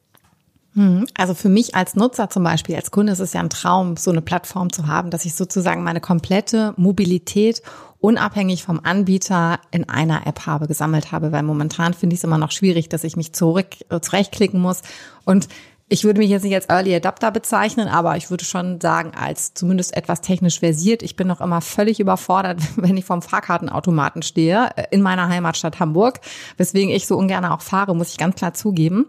Hm, 0.74 1.06
also 1.18 1.34
für 1.34 1.50
mich 1.50 1.76
als 1.76 1.96
Nutzer 1.96 2.30
zum 2.30 2.44
Beispiel, 2.44 2.76
als 2.76 2.92
Kunde 2.92 3.12
ist 3.12 3.20
es 3.20 3.34
ja 3.34 3.42
ein 3.42 3.50
Traum, 3.50 3.98
so 3.98 4.12
eine 4.12 4.22
Plattform 4.22 4.72
zu 4.72 4.88
haben, 4.88 5.10
dass 5.10 5.26
ich 5.26 5.36
sozusagen 5.36 5.84
meine 5.84 6.00
komplette 6.00 6.74
Mobilität 6.78 7.62
unabhängig 8.00 8.64
vom 8.64 8.80
Anbieter 8.82 9.60
in 9.70 9.88
einer 9.88 10.26
App 10.26 10.46
habe, 10.48 10.68
gesammelt 10.68 11.12
habe, 11.12 11.32
weil 11.32 11.44
momentan 11.44 11.94
finde 11.94 12.16
ich 12.16 12.22
es 12.22 12.24
immer 12.24 12.40
noch 12.40 12.52
schwierig, 12.52 12.90
dass 12.90 13.04
ich 13.04 13.16
mich 13.16 13.34
zurück, 13.34 13.68
äh, 13.90 14.00
zurechtklicken 14.00 14.60
muss. 14.60 14.82
Und 15.24 15.48
ich 15.92 16.06
würde 16.06 16.20
mich 16.20 16.30
jetzt 16.30 16.44
nicht 16.44 16.56
als 16.56 16.70
Early 16.70 16.96
Adapter 16.96 17.32
bezeichnen, 17.32 17.90
aber 17.90 18.16
ich 18.16 18.30
würde 18.30 18.46
schon 18.46 18.80
sagen, 18.80 19.12
als 19.14 19.54
zumindest 19.54 19.94
etwas 19.94 20.22
technisch 20.22 20.62
versiert. 20.62 21.04
Ich 21.04 21.18
bin 21.18 21.28
noch 21.28 21.42
immer 21.42 21.60
völlig 21.60 22.00
überfordert, 22.00 22.62
wenn 22.78 22.96
ich 22.96 23.04
vom 23.04 23.22
Fahrkartenautomaten 23.22 24.22
stehe, 24.22 24.70
äh, 24.78 24.86
in 24.92 25.02
meiner 25.02 25.28
Heimatstadt 25.28 25.82
Hamburg, 25.82 26.22
weswegen 26.56 26.96
ich 26.96 27.08
so 27.08 27.18
ungern 27.18 27.44
auch 27.44 27.60
fahre, 27.60 27.94
muss 27.94 28.12
ich 28.12 28.18
ganz 28.18 28.36
klar 28.36 28.54
zugeben. 28.54 29.08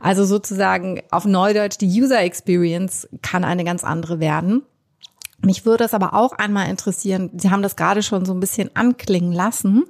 Also 0.00 0.24
sozusagen 0.24 1.00
auf 1.12 1.26
Neudeutsch, 1.26 1.78
die 1.80 2.02
User 2.02 2.20
Experience 2.20 3.08
kann 3.22 3.44
eine 3.44 3.62
ganz 3.62 3.84
andere 3.84 4.18
werden. 4.18 4.62
Mich 5.42 5.64
würde 5.64 5.84
es 5.84 5.94
aber 5.94 6.12
auch 6.12 6.32
einmal 6.32 6.68
interessieren, 6.68 7.30
Sie 7.36 7.52
haben 7.52 7.62
das 7.62 7.76
gerade 7.76 8.02
schon 8.02 8.24
so 8.24 8.34
ein 8.34 8.40
bisschen 8.40 8.74
anklingen 8.74 9.32
lassen 9.32 9.84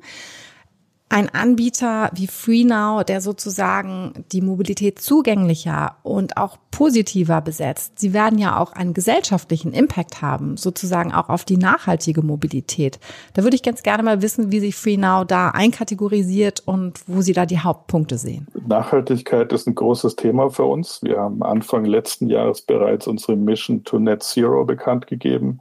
ein 1.08 1.28
Anbieter 1.32 2.10
wie 2.14 2.26
FreeNow, 2.26 3.04
der 3.04 3.20
sozusagen 3.20 4.24
die 4.32 4.40
Mobilität 4.40 4.98
zugänglicher 5.00 5.96
und 6.02 6.36
auch 6.36 6.58
positiver 6.72 7.40
besetzt. 7.40 7.98
Sie 7.98 8.12
werden 8.12 8.38
ja 8.38 8.58
auch 8.58 8.72
einen 8.72 8.92
gesellschaftlichen 8.92 9.72
Impact 9.72 10.20
haben, 10.20 10.56
sozusagen 10.56 11.12
auch 11.12 11.28
auf 11.28 11.44
die 11.44 11.58
nachhaltige 11.58 12.22
Mobilität. 12.22 12.98
Da 13.34 13.44
würde 13.44 13.54
ich 13.54 13.62
ganz 13.62 13.84
gerne 13.84 14.02
mal 14.02 14.20
wissen, 14.20 14.50
wie 14.50 14.58
sich 14.58 14.74
FreeNow 14.74 15.24
da 15.24 15.50
einkategorisiert 15.50 16.62
und 16.66 17.00
wo 17.06 17.22
Sie 17.22 17.32
da 17.32 17.46
die 17.46 17.60
Hauptpunkte 17.60 18.18
sehen. 18.18 18.48
Nachhaltigkeit 18.66 19.52
ist 19.52 19.68
ein 19.68 19.76
großes 19.76 20.16
Thema 20.16 20.50
für 20.50 20.64
uns. 20.64 21.02
Wir 21.02 21.18
haben 21.18 21.42
Anfang 21.42 21.84
letzten 21.84 22.28
Jahres 22.28 22.62
bereits 22.62 23.06
unsere 23.06 23.36
Mission 23.36 23.84
to 23.84 24.00
Net 24.00 24.24
Zero 24.24 24.64
bekannt 24.64 25.06
gegeben. 25.06 25.60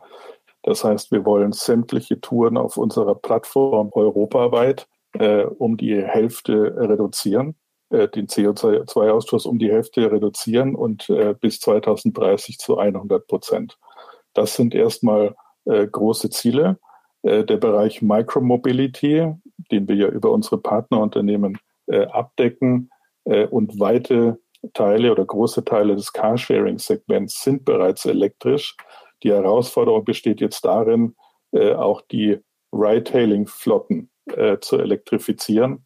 Das 0.63 0.83
heißt, 0.83 1.11
wir 1.11 1.23
wollen 1.23 1.51
sämtliche 1.51 2.19
Touren 2.19 2.57
auf 2.57 2.77
unserer 2.77 3.13
Plattform 3.13 3.89
europaweit 3.93 4.87
äh, 5.19 5.43
um 5.43 5.77
die 5.77 6.01
Hälfte 6.01 6.75
reduzieren, 6.75 7.55
äh, 7.89 8.07
den 8.07 8.27
CO2-Ausstoß 8.27 9.47
um 9.47 9.59
die 9.59 9.71
Hälfte 9.71 10.11
reduzieren 10.11 10.75
und 10.75 11.09
äh, 11.09 11.35
bis 11.39 11.59
2030 11.59 12.57
zu 12.57 12.77
100 12.77 13.27
Prozent. 13.27 13.77
Das 14.33 14.55
sind 14.55 14.75
erstmal 14.75 15.35
äh, 15.65 15.87
große 15.87 16.29
Ziele. 16.29 16.77
Äh, 17.23 17.43
der 17.43 17.57
Bereich 17.57 18.01
Micromobility, 18.01 19.33
den 19.71 19.87
wir 19.87 19.95
ja 19.95 20.07
über 20.07 20.31
unsere 20.31 20.59
Partnerunternehmen 20.59 21.57
äh, 21.87 22.05
abdecken 22.05 22.89
und 23.49 23.79
weite 23.79 24.37
Teile 24.73 25.11
oder 25.11 25.25
große 25.25 25.65
Teile 25.65 25.95
des 25.95 26.13
Carsharing-Segments 26.13 27.41
sind 27.41 27.65
bereits 27.65 28.05
elektrisch. 28.05 28.77
Die 29.23 29.31
Herausforderung 29.31 30.05
besteht 30.05 30.41
jetzt 30.41 30.63
darin, 30.63 31.15
auch 31.51 32.01
die 32.01 32.37
Ride-Hailing-Flotten 32.71 34.11
äh, 34.27 34.59
zu 34.59 34.77
elektrifizieren. 34.77 35.85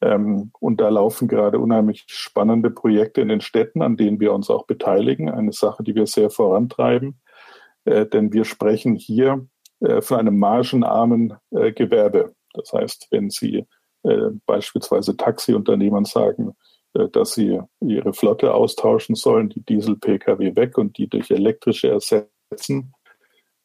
Ähm, 0.00 0.52
und 0.60 0.80
da 0.80 0.88
laufen 0.88 1.28
gerade 1.28 1.58
unheimlich 1.58 2.04
spannende 2.08 2.70
Projekte 2.70 3.20
in 3.20 3.28
den 3.28 3.40
Städten, 3.40 3.82
an 3.82 3.96
denen 3.96 4.20
wir 4.20 4.32
uns 4.32 4.50
auch 4.50 4.66
beteiligen. 4.66 5.30
Eine 5.30 5.52
Sache, 5.52 5.82
die 5.82 5.94
wir 5.94 6.06
sehr 6.06 6.30
vorantreiben, 6.30 7.20
äh, 7.84 8.06
denn 8.06 8.32
wir 8.32 8.44
sprechen 8.44 8.96
hier 8.96 9.46
äh, 9.80 10.00
von 10.00 10.18
einem 10.18 10.38
margenarmen 10.38 11.34
äh, 11.50 11.72
Gewerbe. 11.72 12.34
Das 12.54 12.72
heißt, 12.72 13.08
wenn 13.10 13.30
Sie 13.30 13.66
äh, 14.02 14.30
beispielsweise 14.46 15.16
Taxiunternehmen 15.16 16.04
sagen, 16.06 16.54
äh, 16.94 17.08
dass 17.08 17.34
sie 17.34 17.60
ihre 17.80 18.14
Flotte 18.14 18.54
austauschen 18.54 19.14
sollen, 19.14 19.50
die 19.50 19.62
Diesel-Pkw 19.62 20.56
weg 20.56 20.78
und 20.78 20.96
die 20.98 21.08
durch 21.08 21.30
elektrische 21.30 21.90
ersetzen, 21.90 22.94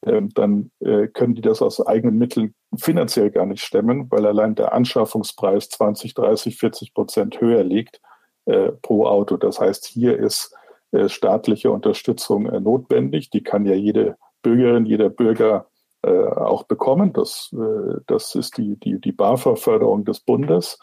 dann 0.05 0.71
äh, 0.79 1.07
können 1.07 1.35
die 1.35 1.41
das 1.41 1.61
aus 1.61 1.85
eigenen 1.85 2.17
Mitteln 2.17 2.53
finanziell 2.77 3.31
gar 3.31 3.45
nicht 3.45 3.63
stemmen, 3.63 4.09
weil 4.11 4.25
allein 4.25 4.55
der 4.55 4.73
Anschaffungspreis 4.73 5.69
20, 5.69 6.13
30, 6.13 6.57
40 6.57 6.93
Prozent 6.93 7.41
höher 7.41 7.63
liegt 7.63 8.01
äh, 8.45 8.71
pro 8.81 9.05
Auto. 9.05 9.37
Das 9.37 9.59
heißt, 9.59 9.85
hier 9.85 10.17
ist 10.17 10.55
äh, 10.91 11.09
staatliche 11.09 11.71
Unterstützung 11.71 12.45
äh, 12.47 12.59
notwendig. 12.59 13.29
Die 13.29 13.43
kann 13.43 13.65
ja 13.65 13.75
jede 13.75 14.17
Bürgerin, 14.41 14.85
jeder 14.85 15.09
Bürger 15.09 15.67
äh, 16.03 16.09
auch 16.09 16.63
bekommen. 16.63 17.13
Das, 17.13 17.53
äh, 17.53 17.99
das 18.05 18.35
ist 18.35 18.57
die, 18.57 18.79
die, 18.79 18.99
die 19.01 19.11
BAFA-Förderung 19.11 20.05
des 20.05 20.19
Bundes. 20.19 20.77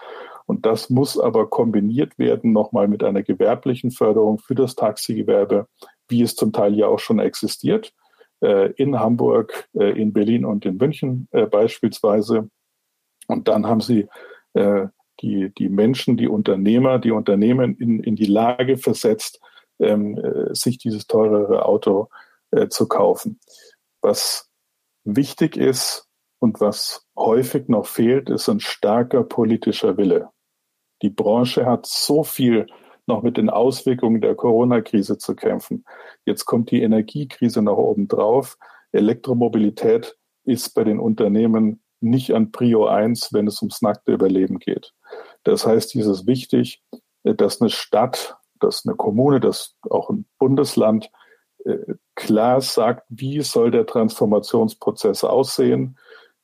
Und 0.47 0.67
das 0.67 0.91
muss 0.91 1.19
aber 1.19 1.49
kombiniert 1.49 2.19
werden 2.19 2.52
nochmal 2.52 2.88
mit 2.88 3.05
einer 3.05 3.23
gewerblichen 3.23 3.93
Förderung 3.93 4.38
für 4.38 4.57
das 4.57 4.75
Taxigewerbe, 4.75 5.69
wie 6.09 6.23
es 6.23 6.35
zum 6.35 6.52
Teil 6.52 6.75
ja 6.75 6.88
auch 6.88 6.99
schon 6.99 7.21
existiert. 7.21 7.95
Äh, 8.42 8.72
in 8.72 8.99
Hamburg, 8.99 9.68
äh, 9.75 9.96
in 10.00 10.12
Berlin 10.12 10.44
und 10.44 10.66
in 10.66 10.76
München 10.76 11.28
äh, 11.30 11.46
beispielsweise. 11.46 12.50
Und 13.28 13.46
dann 13.46 13.66
haben 13.66 13.80
sie 13.80 14.08
die, 15.22 15.50
die 15.56 15.68
Menschen, 15.70 16.18
die 16.18 16.28
Unternehmer, 16.28 16.99
die 16.99 17.12
Unternehmen 17.12 17.75
in, 17.78 18.00
in 18.00 18.16
die 18.16 18.26
Lage 18.26 18.76
versetzt, 18.76 19.40
ähm, 19.78 20.20
sich 20.52 20.76
dieses 20.76 21.06
teurere 21.06 21.64
Auto 21.64 22.11
zu 22.68 22.87
kaufen. 22.87 23.40
Was 24.02 24.50
wichtig 25.04 25.56
ist 25.56 26.06
und 26.38 26.61
was 26.61 27.06
häufig 27.16 27.68
noch 27.68 27.87
fehlt, 27.87 28.28
ist 28.28 28.50
ein 28.50 28.61
starker 28.61 29.22
politischer 29.22 29.96
Wille. 29.96 30.28
Die 31.00 31.08
Branche 31.08 31.64
hat 31.64 31.87
so 31.87 32.25
viel 32.25 32.66
noch 33.12 33.23
mit 33.23 33.37
den 33.37 33.50
Auswirkungen 33.50 34.21
der 34.21 34.35
Corona-Krise 34.35 35.19
zu 35.19 35.35
kämpfen. 35.35 35.85
Jetzt 36.25 36.47
kommt 36.47 36.71
die 36.71 36.83
Energiekrise 36.83 37.62
noch 37.62 37.76
oben 37.76 38.09
drauf. 38.09 38.57
Elektromobilität 38.92 40.16
ist 40.45 40.75
bei 40.75 40.85
den 40.85 40.99
Unternehmen 40.99 41.83
nicht 42.00 42.35
an 42.35 42.50
Prio 42.50 42.87
1, 42.87 43.33
wenn 43.33 43.47
es 43.47 43.61
ums 43.62 43.83
nackte 43.83 44.12
Überleben 44.12 44.59
geht. 44.59 44.92
Das 45.45 45.66
heißt, 45.66 45.95
es 45.95 46.07
ist 46.07 46.26
wichtig, 46.26 46.83
dass 47.23 47.61
eine 47.61 47.71
Stadt, 47.71 48.37
dass 48.59 48.87
eine 48.87 48.97
Kommune, 48.97 49.40
dass 49.40 49.76
auch 49.88 50.11
ein 50.11 50.26
Bundesland 50.38 51.11
äh, 51.64 51.78
klar 52.14 52.61
sagt, 52.61 53.04
wie 53.09 53.42
soll 53.42 53.71
der 53.71 53.87
Transformationsprozess 53.87 55.23
aussehen. 55.23 55.99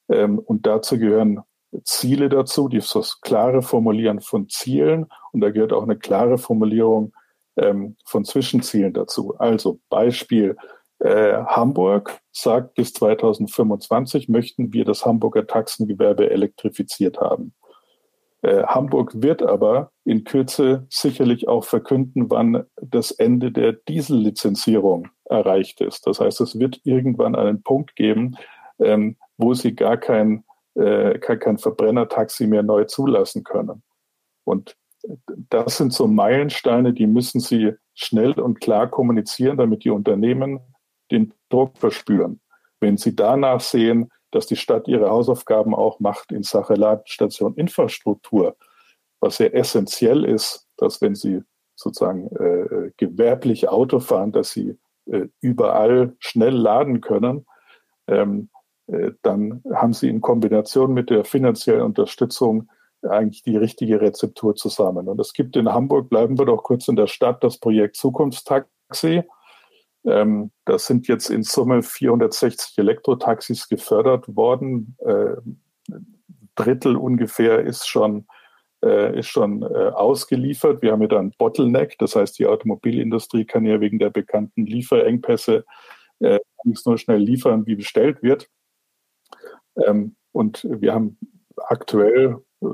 Ähm, 0.08 0.38
und 0.38 0.66
dazu 0.66 0.98
gehören 0.98 1.40
Ziele 1.84 2.28
dazu, 2.28 2.68
die 2.68 2.78
das 2.78 3.20
klare 3.20 3.62
Formulieren 3.62 4.20
von 4.20 4.48
Zielen 4.48 5.06
und 5.32 5.40
da 5.40 5.50
gehört 5.50 5.72
auch 5.72 5.82
eine 5.82 5.98
klare 5.98 6.38
Formulierung 6.38 7.12
ähm, 7.56 7.96
von 8.04 8.24
Zwischenzielen 8.24 8.94
dazu. 8.94 9.34
Also 9.38 9.80
Beispiel 9.90 10.56
äh, 11.00 11.44
Hamburg 11.44 12.20
sagt, 12.32 12.74
bis 12.74 12.92
2025 12.94 14.28
möchten 14.28 14.72
wir 14.72 14.84
das 14.84 15.04
Hamburger 15.04 15.46
Taxengewerbe 15.46 16.30
elektrifiziert 16.30 17.20
haben. 17.20 17.54
Äh, 18.42 18.62
Hamburg 18.64 19.22
wird 19.22 19.42
aber 19.42 19.90
in 20.04 20.24
Kürze 20.24 20.86
sicherlich 20.90 21.48
auch 21.48 21.64
verkünden, 21.64 22.30
wann 22.30 22.64
das 22.80 23.10
Ende 23.10 23.52
der 23.52 23.72
Diesellizenzierung 23.72 25.08
erreicht 25.24 25.80
ist. 25.80 26.06
Das 26.06 26.20
heißt, 26.20 26.40
es 26.40 26.58
wird 26.58 26.80
irgendwann 26.84 27.34
einen 27.34 27.62
Punkt 27.62 27.96
geben, 27.96 28.36
ähm, 28.78 29.16
wo 29.36 29.54
sie 29.54 29.74
gar 29.74 29.96
kein 29.96 30.44
äh, 30.78 31.18
kein, 31.18 31.38
kein 31.38 31.58
Verbrennertaxi 31.58 32.46
mehr 32.46 32.62
neu 32.62 32.84
zulassen 32.84 33.44
können. 33.44 33.82
Und 34.44 34.76
das 35.50 35.76
sind 35.76 35.92
so 35.92 36.06
Meilensteine, 36.06 36.92
die 36.92 37.06
müssen 37.06 37.40
Sie 37.40 37.74
schnell 37.94 38.32
und 38.32 38.60
klar 38.60 38.88
kommunizieren, 38.88 39.56
damit 39.56 39.84
die 39.84 39.90
Unternehmen 39.90 40.60
den 41.10 41.32
Druck 41.48 41.78
verspüren. 41.78 42.40
Wenn 42.80 42.96
Sie 42.96 43.14
danach 43.16 43.60
sehen, 43.60 44.10
dass 44.30 44.46
die 44.46 44.56
Stadt 44.56 44.88
ihre 44.88 45.10
Hausaufgaben 45.10 45.74
auch 45.74 46.00
macht 46.00 46.32
in 46.32 46.42
Sache 46.42 46.74
Ladestation 46.74 47.54
Infrastruktur, 47.54 48.56
was 49.20 49.38
ja 49.38 49.46
essentiell 49.46 50.24
ist, 50.24 50.66
dass 50.76 51.00
wenn 51.00 51.14
Sie 51.14 51.42
sozusagen 51.74 52.28
äh, 52.36 52.90
gewerblich 52.96 53.68
Auto 53.68 54.00
fahren, 54.00 54.32
dass 54.32 54.50
Sie 54.50 54.78
äh, 55.06 55.28
überall 55.40 56.14
schnell 56.18 56.54
laden 56.54 57.00
können, 57.00 57.46
ähm, 58.06 58.50
äh, 58.52 58.57
dann 59.22 59.62
haben 59.74 59.92
sie 59.92 60.08
in 60.08 60.20
Kombination 60.20 60.94
mit 60.94 61.10
der 61.10 61.24
finanziellen 61.24 61.82
Unterstützung 61.82 62.70
eigentlich 63.02 63.42
die 63.42 63.56
richtige 63.56 64.00
Rezeptur 64.00 64.56
zusammen. 64.56 65.08
Und 65.08 65.20
es 65.20 65.32
gibt 65.32 65.56
in 65.56 65.68
Hamburg, 65.68 66.08
bleiben 66.08 66.38
wir 66.38 66.46
doch 66.46 66.62
kurz 66.62 66.88
in 66.88 66.96
der 66.96 67.06
Stadt, 67.06 67.44
das 67.44 67.58
Projekt 67.58 67.96
Zukunftstaxi. 67.96 69.22
Ähm, 70.04 70.50
das 70.64 70.86
sind 70.86 71.08
jetzt 71.08 71.30
in 71.30 71.42
Summe 71.42 71.82
460 71.82 72.78
Elektrotaxis 72.78 73.68
gefördert 73.68 74.34
worden. 74.34 74.96
Äh, 75.00 75.36
Drittel 76.54 76.96
ungefähr 76.96 77.60
ist 77.60 77.86
schon, 77.86 78.26
äh, 78.84 79.18
ist 79.18 79.28
schon 79.28 79.62
ausgeliefert. 79.62 80.82
Wir 80.82 80.92
haben 80.92 81.02
ja 81.02 81.08
dann 81.08 81.32
Bottleneck, 81.38 81.96
das 81.98 82.16
heißt, 82.16 82.38
die 82.38 82.46
Automobilindustrie 82.46 83.44
kann 83.44 83.64
ja 83.64 83.80
wegen 83.80 83.98
der 83.98 84.10
bekannten 84.10 84.66
Lieferengpässe 84.66 85.64
nicht 86.64 86.82
so 86.82 86.96
schnell 86.96 87.20
liefern, 87.20 87.64
wie 87.66 87.76
bestellt 87.76 88.24
wird. 88.24 88.48
Ähm, 89.86 90.16
und 90.32 90.66
wir 90.68 90.94
haben 90.94 91.18
aktuell 91.56 92.38
äh, 92.62 92.66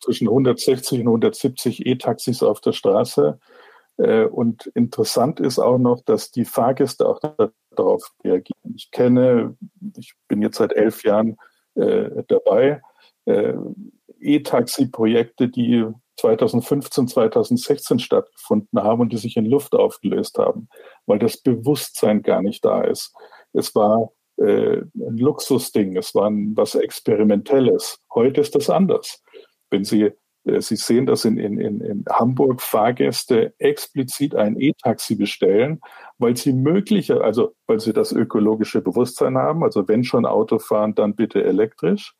zwischen 0.00 0.28
160 0.28 1.00
und 1.00 1.06
170 1.06 1.86
E-Taxis 1.86 2.42
auf 2.42 2.60
der 2.60 2.72
Straße. 2.72 3.38
Äh, 3.98 4.24
und 4.24 4.66
interessant 4.74 5.40
ist 5.40 5.58
auch 5.58 5.78
noch, 5.78 6.00
dass 6.02 6.30
die 6.30 6.44
Fahrgäste 6.44 7.08
auch 7.08 7.20
darauf 7.76 8.12
reagieren. 8.24 8.74
Ich 8.74 8.90
kenne, 8.90 9.56
ich 9.96 10.14
bin 10.28 10.42
jetzt 10.42 10.56
seit 10.56 10.72
elf 10.72 11.04
Jahren 11.04 11.36
äh, 11.74 12.22
dabei. 12.28 12.82
Äh, 13.26 13.54
E-Taxi-Projekte, 14.20 15.48
die 15.48 15.86
2015, 16.18 17.08
2016 17.08 17.98
stattgefunden 17.98 18.82
haben 18.82 19.00
und 19.00 19.12
die 19.12 19.16
sich 19.16 19.36
in 19.36 19.46
Luft 19.46 19.74
aufgelöst 19.74 20.38
haben, 20.38 20.68
weil 21.06 21.18
das 21.18 21.38
Bewusstsein 21.38 22.22
gar 22.22 22.42
nicht 22.42 22.64
da 22.64 22.82
ist. 22.82 23.14
Es 23.52 23.74
war 23.74 24.10
äh, 24.40 24.82
ein 24.94 25.18
Luxusding, 25.18 25.96
es 25.96 26.14
war 26.14 26.28
ein, 26.28 26.56
was 26.56 26.74
Experimentelles. 26.74 27.98
Heute 28.14 28.40
ist 28.40 28.54
das 28.54 28.70
anders. 28.70 29.22
Wenn 29.70 29.84
Sie, 29.84 30.10
äh, 30.44 30.60
Sie 30.60 30.76
sehen, 30.76 31.06
dass 31.06 31.24
in, 31.24 31.38
in, 31.38 31.58
in 31.58 32.04
Hamburg 32.10 32.62
Fahrgäste 32.62 33.54
explizit 33.58 34.34
ein 34.34 34.58
E-Taxi 34.58 35.14
bestellen, 35.14 35.80
weil 36.18 36.36
sie 36.36 36.52
möglicher, 36.52 37.22
also 37.22 37.54
weil 37.66 37.80
sie 37.80 37.92
das 37.92 38.12
ökologische 38.12 38.80
Bewusstsein 38.80 39.36
haben, 39.36 39.62
also 39.62 39.86
wenn 39.88 40.04
schon 40.04 40.26
Auto 40.26 40.58
fahren, 40.58 40.94
dann 40.94 41.14
bitte 41.14 41.44
elektrisch 41.44 42.14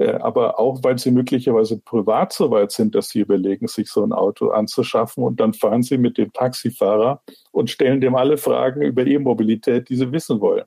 äh, 0.00 0.14
aber 0.14 0.58
auch, 0.58 0.82
weil 0.82 0.98
sie 0.98 1.10
möglicherweise 1.10 1.78
privat 1.78 2.32
so 2.32 2.50
weit 2.50 2.72
sind, 2.72 2.94
dass 2.94 3.10
sie 3.10 3.20
überlegen, 3.20 3.68
sich 3.68 3.90
so 3.90 4.02
ein 4.02 4.14
Auto 4.14 4.48
anzuschaffen 4.48 5.22
und 5.22 5.40
dann 5.40 5.52
fahren 5.52 5.82
sie 5.82 5.98
mit 5.98 6.16
dem 6.16 6.32
Taxifahrer 6.32 7.20
und 7.52 7.68
stellen 7.68 8.00
dem 8.00 8.14
alle 8.14 8.38
Fragen 8.38 8.80
über 8.80 9.06
E-Mobilität, 9.06 9.90
die 9.90 9.96
sie 9.96 10.10
wissen 10.10 10.40
wollen. 10.40 10.64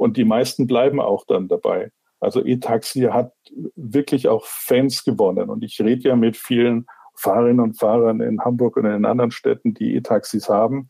Und 0.00 0.16
die 0.16 0.24
meisten 0.24 0.66
bleiben 0.66 0.98
auch 0.98 1.26
dann 1.26 1.46
dabei. 1.46 1.90
Also 2.20 2.42
E-Taxi 2.42 3.00
hat 3.00 3.34
wirklich 3.76 4.28
auch 4.28 4.46
Fans 4.46 5.04
gewonnen. 5.04 5.50
Und 5.50 5.62
ich 5.62 5.78
rede 5.78 6.08
ja 6.08 6.16
mit 6.16 6.38
vielen 6.38 6.86
Fahrerinnen 7.16 7.60
und 7.60 7.78
Fahrern 7.78 8.22
in 8.22 8.40
Hamburg 8.40 8.78
und 8.78 8.86
in 8.86 9.04
anderen 9.04 9.30
Städten, 9.30 9.74
die 9.74 9.94
E-Taxis 9.96 10.48
haben. 10.48 10.88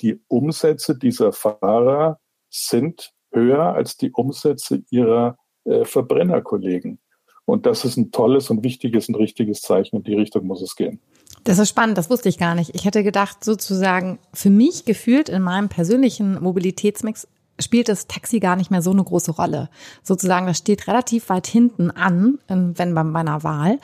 Die 0.00 0.20
Umsätze 0.26 0.98
dieser 0.98 1.32
Fahrer 1.32 2.18
sind 2.50 3.12
höher 3.30 3.74
als 3.74 3.96
die 3.96 4.10
Umsätze 4.10 4.82
ihrer 4.90 5.38
äh, 5.64 5.84
Verbrennerkollegen. 5.84 6.98
Und 7.44 7.64
das 7.64 7.84
ist 7.84 7.96
ein 7.96 8.10
tolles 8.10 8.50
und 8.50 8.64
wichtiges 8.64 9.08
und 9.08 9.14
richtiges 9.14 9.60
Zeichen. 9.60 9.98
In 9.98 10.02
die 10.02 10.16
Richtung 10.16 10.48
muss 10.48 10.62
es 10.62 10.74
gehen. 10.74 11.00
Das 11.44 11.60
ist 11.60 11.68
spannend, 11.68 11.96
das 11.96 12.10
wusste 12.10 12.28
ich 12.28 12.38
gar 12.38 12.56
nicht. 12.56 12.74
Ich 12.74 12.84
hätte 12.84 13.04
gedacht, 13.04 13.44
sozusagen, 13.44 14.18
für 14.34 14.50
mich 14.50 14.84
gefühlt 14.84 15.28
in 15.28 15.42
meinem 15.42 15.68
persönlichen 15.68 16.42
Mobilitätsmix 16.42 17.28
spielt 17.58 17.88
das 17.88 18.06
Taxi 18.06 18.40
gar 18.40 18.56
nicht 18.56 18.70
mehr 18.70 18.82
so 18.82 18.90
eine 18.90 19.04
große 19.04 19.32
Rolle. 19.32 19.68
Sozusagen, 20.02 20.46
das 20.46 20.58
steht 20.58 20.86
relativ 20.86 21.28
weit 21.28 21.46
hinten 21.46 21.90
an, 21.90 22.38
wenn 22.48 22.94
bei 22.94 23.04
meiner 23.04 23.42
Wahl. 23.42 23.78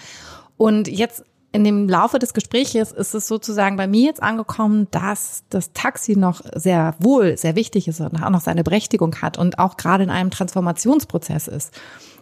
Und 0.57 0.89
jetzt 0.89 1.25
in 1.55 1.63
dem 1.63 1.89
Laufe 1.89 2.19
des 2.19 2.35
Gespräches 2.35 2.91
ist 2.91 3.15
es 3.15 3.29
sozusagen 3.29 3.77
bei 3.77 3.87
mir 3.87 4.07
jetzt 4.07 4.23
angekommen, 4.23 4.89
dass 4.91 5.45
das 5.51 5.73
Taxi 5.73 6.17
noch 6.17 6.41
sehr 6.55 6.97
wohl, 6.99 7.37
sehr 7.37 7.55
wichtig 7.55 7.87
ist 7.87 8.01
und 8.01 8.21
auch 8.21 8.31
noch 8.31 8.41
seine 8.41 8.65
Berechtigung 8.65 9.15
hat 9.23 9.39
und 9.39 9.61
auch 9.61 9.77
gerade 9.77 10.03
in 10.03 10.11
einem 10.11 10.33
Transformationsprozess 10.33 11.47
ist. 11.47 11.73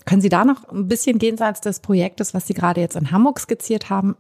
Können 0.05 0.21
Sie 0.21 0.29
da 0.29 0.45
noch 0.45 0.69
ein 0.69 0.87
bisschen 0.87 1.19
jenseits 1.19 1.63
des 1.63 1.81
Projektes, 1.81 2.35
was 2.35 2.47
Sie 2.47 2.53
gerade 2.53 2.83
jetzt 2.83 2.97
in 2.97 3.11
Hamburg 3.11 3.41
skizziert 3.41 3.89
haben, 3.89 4.17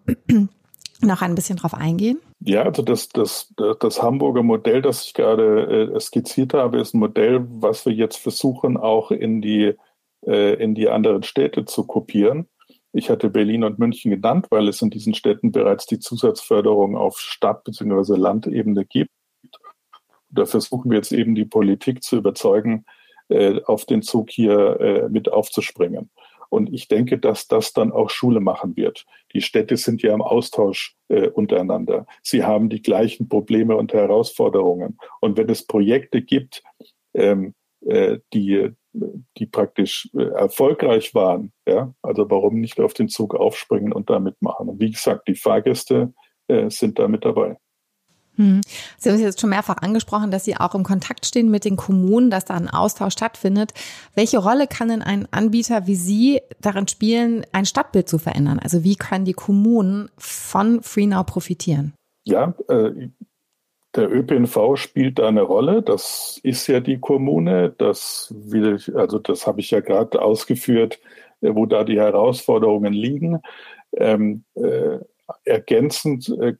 noch 1.02 1.22
ein 1.22 1.34
bisschen 1.34 1.56
drauf 1.56 1.74
eingehen? 1.74 2.20
Ja, 2.40 2.62
also 2.62 2.82
das, 2.82 3.08
das, 3.08 3.52
das 3.80 4.02
Hamburger 4.02 4.42
Modell, 4.42 4.82
das 4.82 5.04
ich 5.04 5.14
gerade 5.14 5.92
äh, 5.94 6.00
skizziert 6.00 6.54
habe, 6.54 6.80
ist 6.80 6.94
ein 6.94 6.98
Modell, 6.98 7.46
was 7.48 7.86
wir 7.86 7.92
jetzt 7.92 8.16
versuchen, 8.16 8.76
auch 8.76 9.10
in 9.10 9.42
die, 9.42 9.74
äh, 10.26 10.54
in 10.54 10.74
die 10.74 10.88
anderen 10.88 11.22
Städte 11.22 11.64
zu 11.64 11.86
kopieren. 11.86 12.48
Ich 12.92 13.08
hatte 13.08 13.30
Berlin 13.30 13.64
und 13.64 13.78
München 13.78 14.10
genannt, 14.10 14.46
weil 14.50 14.68
es 14.68 14.82
in 14.82 14.90
diesen 14.90 15.14
Städten 15.14 15.50
bereits 15.50 15.86
die 15.86 15.98
Zusatzförderung 15.98 16.96
auf 16.96 17.18
Stadt- 17.18 17.64
bzw. 17.64 18.16
Landebene 18.16 18.84
gibt. 18.84 19.10
Da 20.28 20.46
versuchen 20.46 20.90
wir 20.90 20.98
jetzt 20.98 21.12
eben 21.12 21.34
die 21.34 21.44
Politik 21.44 22.02
zu 22.02 22.16
überzeugen, 22.16 22.84
äh, 23.28 23.60
auf 23.64 23.86
den 23.86 24.02
Zug 24.02 24.30
hier 24.30 24.80
äh, 24.80 25.08
mit 25.08 25.32
aufzuspringen. 25.32 26.10
Und 26.52 26.70
ich 26.74 26.86
denke, 26.86 27.18
dass 27.18 27.48
das 27.48 27.72
dann 27.72 27.92
auch 27.92 28.10
Schule 28.10 28.40
machen 28.40 28.76
wird. 28.76 29.06
Die 29.32 29.40
Städte 29.40 29.78
sind 29.78 30.02
ja 30.02 30.12
im 30.12 30.20
Austausch 30.20 30.94
äh, 31.08 31.28
untereinander. 31.28 32.04
Sie 32.22 32.44
haben 32.44 32.68
die 32.68 32.82
gleichen 32.82 33.26
Probleme 33.26 33.74
und 33.74 33.94
Herausforderungen. 33.94 34.98
Und 35.22 35.38
wenn 35.38 35.48
es 35.48 35.66
Projekte 35.66 36.20
gibt, 36.20 36.62
ähm, 37.14 37.54
äh, 37.86 38.18
die, 38.34 38.68
die 38.92 39.46
praktisch 39.46 40.10
äh, 40.12 40.24
erfolgreich 40.24 41.14
waren, 41.14 41.54
ja, 41.66 41.94
also 42.02 42.28
warum 42.28 42.60
nicht 42.60 42.80
auf 42.80 42.92
den 42.92 43.08
Zug 43.08 43.34
aufspringen 43.34 43.94
und 43.94 44.10
da 44.10 44.18
mitmachen? 44.18 44.68
Und 44.68 44.78
wie 44.78 44.90
gesagt, 44.90 45.28
die 45.28 45.36
Fahrgäste 45.36 46.12
äh, 46.48 46.68
sind 46.68 46.98
da 46.98 47.08
mit 47.08 47.24
dabei. 47.24 47.56
Hm. 48.36 48.62
Sie 48.98 49.10
haben 49.10 49.16
es 49.16 49.22
jetzt 49.22 49.40
schon 49.40 49.50
mehrfach 49.50 49.78
angesprochen, 49.78 50.30
dass 50.30 50.44
Sie 50.44 50.56
auch 50.56 50.74
im 50.74 50.84
Kontakt 50.84 51.26
stehen 51.26 51.50
mit 51.50 51.64
den 51.64 51.76
Kommunen, 51.76 52.30
dass 52.30 52.46
da 52.46 52.54
ein 52.54 52.68
Austausch 52.68 53.12
stattfindet. 53.12 53.72
Welche 54.14 54.38
Rolle 54.38 54.66
kann 54.66 54.88
denn 54.88 55.02
ein 55.02 55.28
Anbieter 55.30 55.86
wie 55.86 55.96
Sie 55.96 56.40
darin 56.60 56.88
spielen, 56.88 57.44
ein 57.52 57.66
Stadtbild 57.66 58.08
zu 58.08 58.18
verändern? 58.18 58.58
Also 58.58 58.84
wie 58.84 58.96
können 58.96 59.24
die 59.24 59.34
Kommunen 59.34 60.08
von 60.16 60.82
FreeNow 60.82 61.26
profitieren? 61.26 61.92
Ja, 62.24 62.54
äh, 62.68 63.08
der 63.94 64.10
ÖPNV 64.10 64.76
spielt 64.76 65.18
da 65.18 65.28
eine 65.28 65.42
Rolle. 65.42 65.82
Das 65.82 66.40
ist 66.42 66.66
ja 66.66 66.80
die 66.80 66.98
Kommune. 66.98 67.74
Das, 67.76 68.34
also 68.94 69.18
das 69.18 69.46
habe 69.46 69.60
ich 69.60 69.70
ja 69.70 69.80
gerade 69.80 70.22
ausgeführt, 70.22 71.00
äh, 71.42 71.54
wo 71.54 71.66
da 71.66 71.84
die 71.84 71.98
Herausforderungen 71.98 72.94
liegen. 72.94 73.42
Ähm, 73.94 74.44
äh, 74.54 74.98
ergänzend 75.44 76.28
äh, 76.40 76.54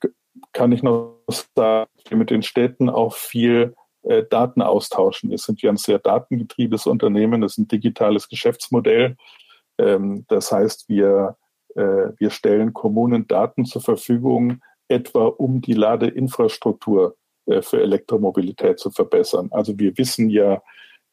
kann 0.52 0.72
ich 0.72 0.82
noch 0.82 1.18
sagen, 1.54 1.90
wir 2.08 2.16
mit 2.16 2.30
den 2.30 2.42
Städten 2.42 2.88
auch 2.88 3.14
viel 3.14 3.74
äh, 4.02 4.24
Daten 4.28 4.62
austauschen. 4.62 5.30
Wir 5.30 5.38
sind 5.38 5.62
ja 5.62 5.70
ein 5.70 5.76
sehr 5.76 5.98
datengetriebenes 5.98 6.86
Unternehmen, 6.86 7.40
das 7.40 7.52
ist 7.52 7.58
ein 7.58 7.68
digitales 7.68 8.28
Geschäftsmodell. 8.28 9.16
Ähm, 9.78 10.24
das 10.28 10.52
heißt, 10.52 10.88
wir, 10.88 11.36
äh, 11.74 12.10
wir 12.16 12.30
stellen 12.30 12.72
Kommunen 12.72 13.26
Daten 13.26 13.64
zur 13.64 13.82
Verfügung, 13.82 14.60
etwa 14.88 15.26
um 15.26 15.60
die 15.60 15.74
Ladeinfrastruktur 15.74 17.16
äh, 17.46 17.62
für 17.62 17.80
Elektromobilität 17.80 18.78
zu 18.78 18.90
verbessern. 18.90 19.48
Also 19.52 19.78
wir 19.78 19.96
wissen 19.96 20.28
ja, 20.30 20.62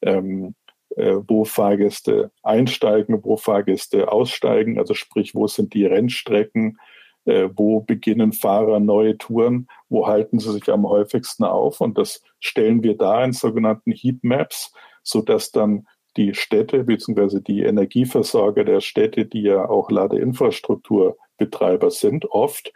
ähm, 0.01 0.55
äh, 0.95 1.17
wo 1.27 1.45
Fahrgäste 1.45 2.31
einsteigen, 2.43 3.23
wo 3.23 3.37
Fahrgäste 3.37 4.11
aussteigen, 4.11 4.79
also 4.79 4.93
sprich, 4.93 5.35
wo 5.35 5.47
sind 5.47 5.73
die 5.73 5.85
Rennstrecken, 5.85 6.77
äh, 7.25 7.49
wo 7.55 7.81
beginnen 7.81 8.33
Fahrer 8.33 8.79
neue 8.79 9.17
Touren, 9.17 9.67
wo 9.89 10.07
halten 10.07 10.39
sie 10.39 10.51
sich 10.51 10.69
am 10.69 10.87
häufigsten 10.87 11.43
auf. 11.43 11.81
Und 11.81 11.97
das 11.97 12.23
stellen 12.39 12.83
wir 12.83 12.97
da 12.97 13.23
in 13.23 13.33
sogenannten 13.33 13.91
Heatmaps, 13.91 14.73
sodass 15.03 15.51
dann 15.51 15.87
die 16.17 16.33
Städte 16.33 16.83
bzw. 16.83 17.39
die 17.39 17.61
Energieversorger 17.61 18.63
der 18.63 18.81
Städte, 18.81 19.25
die 19.25 19.43
ja 19.43 19.69
auch 19.69 19.91
Ladeinfrastrukturbetreiber 19.91 21.91
sind, 21.91 22.29
oft, 22.31 22.73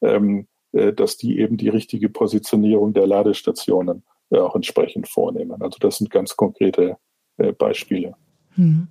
ähm, 0.00 0.46
äh, 0.72 0.92
dass 0.92 1.16
die 1.16 1.40
eben 1.40 1.56
die 1.56 1.68
richtige 1.68 2.08
Positionierung 2.08 2.94
der 2.94 3.06
Ladestationen 3.06 4.04
äh, 4.30 4.38
auch 4.38 4.54
entsprechend 4.54 5.08
vornehmen. 5.08 5.62
Also 5.62 5.78
das 5.80 5.98
sind 5.98 6.10
ganz 6.10 6.36
konkrete 6.36 6.96
äh, 7.38 7.52
Beispiele. 7.52 8.14
Hm. 8.54 8.88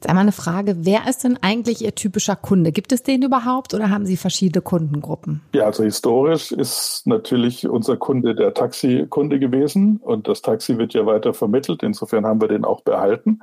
Jetzt 0.00 0.08
einmal 0.08 0.22
eine 0.22 0.32
Frage, 0.32 0.76
wer 0.78 1.06
ist 1.10 1.24
denn 1.24 1.38
eigentlich 1.42 1.84
Ihr 1.84 1.94
typischer 1.94 2.34
Kunde? 2.34 2.72
Gibt 2.72 2.90
es 2.90 3.02
den 3.02 3.20
überhaupt 3.20 3.74
oder 3.74 3.90
haben 3.90 4.06
Sie 4.06 4.16
verschiedene 4.16 4.62
Kundengruppen? 4.62 5.42
Ja, 5.54 5.66
also 5.66 5.84
historisch 5.84 6.52
ist 6.52 7.06
natürlich 7.06 7.68
unser 7.68 7.98
Kunde 7.98 8.34
der 8.34 8.54
Taxikunde 8.54 9.38
gewesen 9.38 9.98
und 9.98 10.26
das 10.26 10.40
Taxi 10.40 10.78
wird 10.78 10.94
ja 10.94 11.04
weiter 11.04 11.34
vermittelt. 11.34 11.82
Insofern 11.82 12.24
haben 12.24 12.40
wir 12.40 12.48
den 12.48 12.64
auch 12.64 12.80
behalten. 12.80 13.40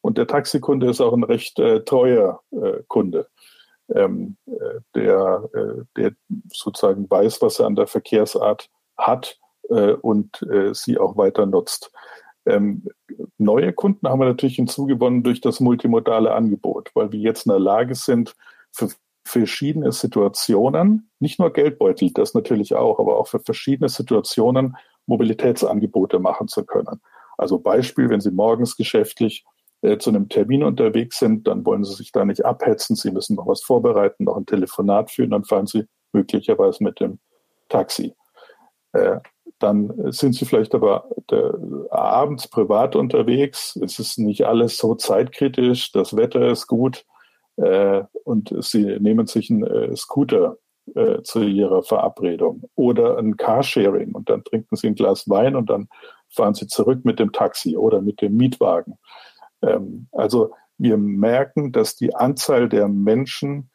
Und 0.00 0.16
der 0.16 0.26
Taxikunde 0.26 0.88
ist 0.88 1.02
auch 1.02 1.12
ein 1.12 1.24
recht 1.24 1.58
äh, 1.58 1.84
treuer 1.84 2.40
äh, 2.52 2.78
Kunde, 2.88 3.28
ähm, 3.94 4.38
äh, 4.46 4.80
der, 4.94 5.50
äh, 5.52 5.84
der 5.94 6.12
sozusagen 6.50 7.10
weiß, 7.10 7.42
was 7.42 7.58
er 7.60 7.66
an 7.66 7.76
der 7.76 7.86
Verkehrsart 7.86 8.70
hat 8.96 9.38
äh, 9.68 9.92
und 9.92 10.40
äh, 10.50 10.72
sie 10.72 10.96
auch 10.96 11.18
weiter 11.18 11.44
nutzt. 11.44 11.92
Ähm, 12.48 12.88
neue 13.36 13.72
Kunden 13.72 14.08
haben 14.08 14.20
wir 14.20 14.26
natürlich 14.26 14.56
hinzugewonnen 14.56 15.22
durch 15.22 15.40
das 15.40 15.60
multimodale 15.60 16.32
Angebot, 16.32 16.90
weil 16.94 17.12
wir 17.12 17.20
jetzt 17.20 17.46
in 17.46 17.50
der 17.50 17.60
Lage 17.60 17.94
sind, 17.94 18.34
für 18.72 18.88
verschiedene 19.24 19.92
Situationen, 19.92 21.10
nicht 21.20 21.38
nur 21.38 21.52
Geldbeutel, 21.52 22.10
das 22.12 22.34
natürlich 22.34 22.74
auch, 22.74 22.98
aber 22.98 23.18
auch 23.18 23.28
für 23.28 23.40
verschiedene 23.40 23.88
Situationen 23.88 24.76
Mobilitätsangebote 25.06 26.18
machen 26.18 26.48
zu 26.48 26.64
können. 26.64 27.00
Also 27.36 27.58
Beispiel, 27.58 28.08
wenn 28.08 28.20
Sie 28.20 28.30
morgens 28.30 28.76
geschäftlich 28.76 29.44
äh, 29.82 29.98
zu 29.98 30.10
einem 30.10 30.28
Termin 30.28 30.64
unterwegs 30.64 31.18
sind, 31.18 31.46
dann 31.46 31.64
wollen 31.66 31.84
Sie 31.84 31.94
sich 31.94 32.12
da 32.12 32.24
nicht 32.24 32.44
abhetzen, 32.44 32.96
Sie 32.96 33.10
müssen 33.10 33.36
noch 33.36 33.46
was 33.46 33.62
vorbereiten, 33.62 34.24
noch 34.24 34.36
ein 34.36 34.46
Telefonat 34.46 35.10
führen, 35.10 35.30
dann 35.30 35.44
fahren 35.44 35.66
Sie 35.66 35.84
möglicherweise 36.12 36.82
mit 36.82 37.00
dem 37.00 37.18
Taxi. 37.68 38.14
Äh, 38.92 39.18
dann 39.58 40.12
sind 40.12 40.34
sie 40.34 40.44
vielleicht 40.44 40.74
aber 40.74 41.08
der, 41.30 41.54
abends 41.90 42.48
privat 42.48 42.96
unterwegs. 42.96 43.76
Es 43.82 43.98
ist 43.98 44.18
nicht 44.18 44.46
alles 44.46 44.76
so 44.76 44.94
zeitkritisch, 44.94 45.92
das 45.92 46.16
Wetter 46.16 46.48
ist 46.48 46.66
gut 46.66 47.04
äh, 47.56 48.04
und 48.24 48.54
sie 48.60 48.98
nehmen 49.00 49.26
sich 49.26 49.50
einen 49.50 49.64
äh, 49.64 49.96
Scooter 49.96 50.58
äh, 50.94 51.22
zu 51.22 51.42
ihrer 51.42 51.82
Verabredung 51.82 52.62
oder 52.76 53.18
ein 53.18 53.36
Carsharing 53.36 54.14
und 54.14 54.30
dann 54.30 54.44
trinken 54.44 54.76
sie 54.76 54.88
ein 54.88 54.94
Glas 54.94 55.28
Wein 55.28 55.56
und 55.56 55.68
dann 55.68 55.88
fahren 56.28 56.54
sie 56.54 56.68
zurück 56.68 57.04
mit 57.04 57.18
dem 57.18 57.32
Taxi 57.32 57.76
oder 57.76 58.00
mit 58.00 58.20
dem 58.20 58.36
Mietwagen. 58.36 58.98
Ähm, 59.62 60.08
also 60.12 60.52
wir 60.78 60.96
merken, 60.96 61.72
dass 61.72 61.96
die 61.96 62.14
Anzahl 62.14 62.68
der 62.68 62.86
Menschen, 62.86 63.70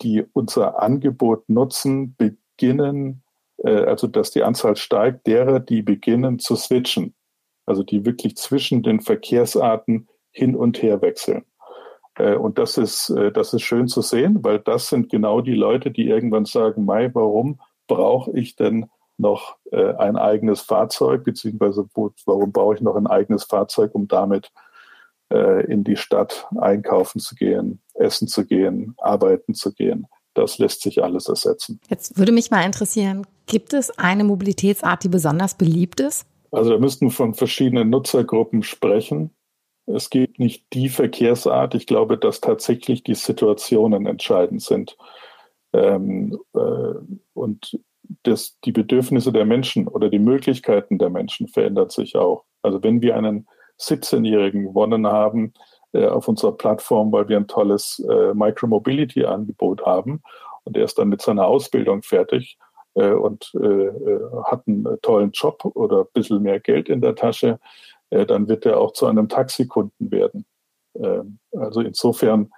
die 0.00 0.24
unser 0.32 0.82
Angebot 0.82 1.46
nutzen, 1.50 2.16
beginnen, 2.16 3.22
also 3.70 4.06
dass 4.06 4.30
die 4.30 4.42
Anzahl 4.42 4.76
steigt, 4.76 5.26
derer, 5.26 5.60
die 5.60 5.82
beginnen 5.82 6.38
zu 6.38 6.56
switchen, 6.56 7.14
also 7.66 7.82
die 7.82 8.04
wirklich 8.04 8.36
zwischen 8.36 8.82
den 8.82 9.00
Verkehrsarten 9.00 10.08
hin 10.30 10.54
und 10.54 10.82
her 10.82 11.02
wechseln. 11.02 11.44
Und 12.16 12.58
das 12.58 12.78
ist, 12.78 13.12
das 13.34 13.52
ist 13.52 13.62
schön 13.62 13.88
zu 13.88 14.00
sehen, 14.00 14.42
weil 14.42 14.58
das 14.58 14.88
sind 14.88 15.10
genau 15.10 15.42
die 15.42 15.54
Leute, 15.54 15.90
die 15.90 16.06
irgendwann 16.08 16.46
sagen, 16.46 16.86
Mai, 16.86 17.10
warum 17.12 17.60
brauche 17.86 18.30
ich 18.32 18.56
denn 18.56 18.86
noch 19.18 19.56
äh, 19.72 19.94
ein 19.94 20.16
eigenes 20.16 20.60
Fahrzeug, 20.60 21.24
beziehungsweise 21.24 21.88
warum 21.94 22.52
brauche 22.52 22.74
ich 22.74 22.80
noch 22.80 22.96
ein 22.96 23.06
eigenes 23.06 23.44
Fahrzeug, 23.44 23.94
um 23.94 24.08
damit 24.08 24.52
äh, 25.32 25.64
in 25.66 25.84
die 25.84 25.96
Stadt 25.96 26.46
einkaufen 26.56 27.20
zu 27.20 27.34
gehen, 27.34 27.80
essen 27.94 28.28
zu 28.28 28.44
gehen, 28.44 28.94
arbeiten 28.98 29.54
zu 29.54 29.72
gehen. 29.72 30.06
Das 30.34 30.58
lässt 30.58 30.82
sich 30.82 31.02
alles 31.02 31.28
ersetzen. 31.28 31.80
Jetzt 31.88 32.18
würde 32.18 32.32
mich 32.32 32.50
mal 32.50 32.64
interessieren, 32.64 33.26
gibt 33.46 33.72
es 33.72 33.96
eine 33.98 34.24
Mobilitätsart, 34.24 35.04
die 35.04 35.08
besonders 35.08 35.54
beliebt 35.54 36.00
ist? 36.00 36.26
Also 36.50 36.70
da 36.70 36.78
müssten 36.78 37.06
wir 37.06 37.12
von 37.12 37.34
verschiedenen 37.34 37.90
Nutzergruppen 37.90 38.62
sprechen. 38.62 39.30
Es 39.86 40.10
gibt 40.10 40.38
nicht 40.38 40.66
die 40.72 40.88
Verkehrsart. 40.88 41.74
Ich 41.74 41.86
glaube, 41.86 42.18
dass 42.18 42.40
tatsächlich 42.40 43.04
die 43.04 43.14
Situationen 43.14 44.06
entscheidend 44.06 44.62
sind. 44.62 44.96
Ähm, 45.72 46.38
äh, 46.54 46.94
und 47.34 47.78
das, 48.22 48.58
die 48.64 48.72
Bedürfnisse 48.72 49.32
der 49.32 49.44
Menschen 49.44 49.88
oder 49.88 50.08
die 50.08 50.18
Möglichkeiten 50.18 50.98
der 50.98 51.10
Menschen 51.10 51.48
verändert 51.48 51.92
sich 51.92 52.16
auch. 52.16 52.44
Also 52.62 52.82
wenn 52.82 53.02
wir 53.02 53.16
einen 53.16 53.46
17-Jährigen 53.80 54.64
gewonnen 54.64 55.06
haben 55.06 55.52
äh, 55.92 56.06
auf 56.06 56.28
unserer 56.28 56.52
Plattform, 56.52 57.12
weil 57.12 57.28
wir 57.28 57.36
ein 57.36 57.48
tolles 57.48 58.04
äh, 58.10 58.34
Micromobility-Angebot 58.34 59.84
haben 59.84 60.22
und 60.64 60.76
er 60.76 60.84
ist 60.84 60.98
dann 60.98 61.08
mit 61.08 61.22
seiner 61.22 61.46
Ausbildung 61.46 62.02
fertig 62.02 62.58
äh, 62.96 63.12
und 63.12 63.52
äh, 63.54 63.86
äh, 63.86 64.20
hat 64.44 64.66
einen 64.66 64.84
tollen 65.02 65.30
Job 65.30 65.64
oder 65.64 66.00
ein 66.00 66.12
bisschen 66.12 66.42
mehr 66.42 66.60
Geld 66.60 66.88
in 66.88 67.00
der 67.00 67.14
Tasche, 67.14 67.60
äh, 68.10 68.26
dann 68.26 68.48
wird 68.48 68.66
er 68.66 68.80
auch 68.80 68.92
zu 68.92 69.06
einem 69.06 69.28
Taxikunden 69.28 70.10
werden. 70.10 70.46
Ähm, 70.94 71.38
also 71.52 71.80
insofern, 71.80 72.52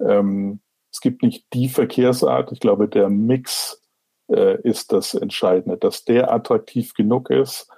ähm, 0.00 0.60
es 0.92 1.00
gibt 1.00 1.22
nicht 1.22 1.46
die 1.52 1.68
Verkehrsart. 1.68 2.52
Ich 2.52 2.60
glaube, 2.60 2.88
der 2.88 3.08
Mix 3.08 3.82
äh, 4.28 4.60
ist 4.62 4.92
das 4.92 5.14
Entscheidende, 5.14 5.76
dass 5.76 6.04
der 6.04 6.32
attraktiv 6.32 6.94
genug 6.94 7.30
ist 7.30 7.68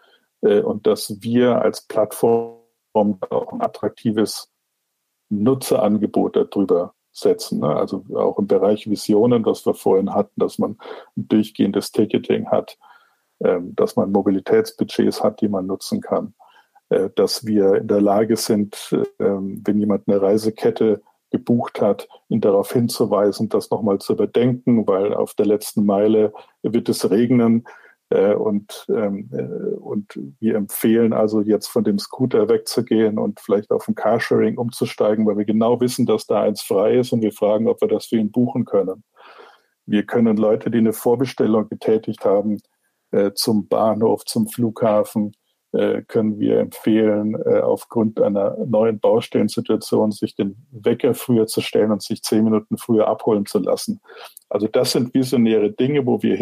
äh, 0.43 0.61
und 0.61 0.87
dass 0.87 1.23
wir 1.23 1.61
als 1.63 1.87
Plattform 1.87 2.57
auch 2.95 3.53
ein 3.53 3.61
attraktives 3.61 4.51
Nutzerangebot 5.29 6.37
darüber 6.37 6.95
setzen. 7.17 7.61
Ne? 7.61 7.75
Also 7.75 8.05
auch 8.15 8.39
im 8.39 8.47
Bereich 8.47 8.89
Visionen, 8.89 9.45
was 9.45 9.65
wir 9.67 9.75
vorhin 9.75 10.15
hatten, 10.15 10.39
dass 10.39 10.59
man 10.59 10.77
ein 11.17 11.29
durchgehendes 11.29 11.93
Ticketing 11.93 12.51
hat, 12.51 12.79
ähm, 13.41 13.75
dass 13.75 13.97
man 13.97 14.13
Mobilitätsbudgets 14.13 15.23
hat, 15.23 15.41
die 15.41 15.49
man 15.49 15.67
nutzen 15.67 16.01
kann, 16.01 16.35
äh, 16.91 17.11
dass 17.15 17.47
wir 17.47 17.77
in 17.77 17.89
der 17.89 18.01
Lage 18.01 18.37
sind, 18.37 18.95
ähm, 19.19 19.63
wenn 19.65 19.79
jemand 19.79 20.07
eine 20.07 20.21
Reisekette 20.21 21.03
gebucht 21.31 21.81
hat, 21.81 22.09
ihn 22.29 22.41
darauf 22.41 22.73
hinzuweisen, 22.73 23.49
das 23.49 23.71
nochmal 23.71 23.99
zu 23.99 24.13
überdenken, 24.13 24.87
weil 24.87 25.13
auf 25.13 25.35
der 25.35 25.47
letzten 25.47 25.85
Meile 25.85 26.33
wird 26.63 26.89
es 26.89 27.11
regnen. 27.11 27.67
Äh, 28.09 28.35
und, 28.35 28.87
ähm, 28.89 29.29
äh, 29.33 29.75
und 29.77 30.19
wir 30.39 30.55
empfehlen 30.55 31.13
also 31.13 31.41
jetzt 31.41 31.67
von 31.67 31.83
dem 31.83 31.99
Scooter 31.99 32.49
wegzugehen 32.49 33.19
und 33.19 33.41
vielleicht 33.41 33.73
auf 33.73 33.89
ein 33.89 33.97
Carsharing 33.97 34.59
umzusteigen, 34.59 35.27
weil 35.27 35.39
wir 35.39 35.45
genau 35.45 35.81
wissen, 35.81 36.07
dass 36.07 36.27
da 36.27 36.43
eins 36.43 36.63
frei 36.63 36.99
ist 36.99 37.13
und 37.13 37.23
wir 37.23 37.33
fragen, 37.33 37.69
ob 37.69 37.81
wir 37.81 37.89
das 37.89 38.07
für 38.07 38.17
ihn 38.17 38.31
buchen 38.31 38.65
können. 38.65 39.03
Wir 39.87 40.05
können 40.05 40.37
Leute, 40.37 40.71
die 40.71 40.79
eine 40.79 40.93
Vorbestellung 40.93 41.69
getätigt 41.69 42.25
haben, 42.25 42.61
äh, 43.11 43.33
zum 43.35 43.69
Bahnhof, 43.69 44.25
zum 44.25 44.49
Flughafen, 44.49 45.33
können 46.09 46.39
wir 46.39 46.61
empfehlen, 46.61 47.37
aufgrund 47.37 48.19
einer 48.19 48.57
neuen 48.65 48.99
Baustellensituation 48.99 50.11
sich 50.11 50.35
den 50.35 50.57
Wecker 50.71 51.13
früher 51.13 51.47
zu 51.47 51.61
stellen 51.61 51.91
und 51.91 52.03
sich 52.03 52.23
zehn 52.23 52.45
Minuten 52.45 52.79
früher 52.79 53.09
abholen 53.09 53.45
zu 53.45 53.59
lassen. 53.59 54.01
Also 54.49 54.69
das 54.69 54.93
sind 54.93 55.13
visionäre 55.13 55.73
Dinge, 55.73 56.07
wo 56.07 56.23
wir 56.23 56.37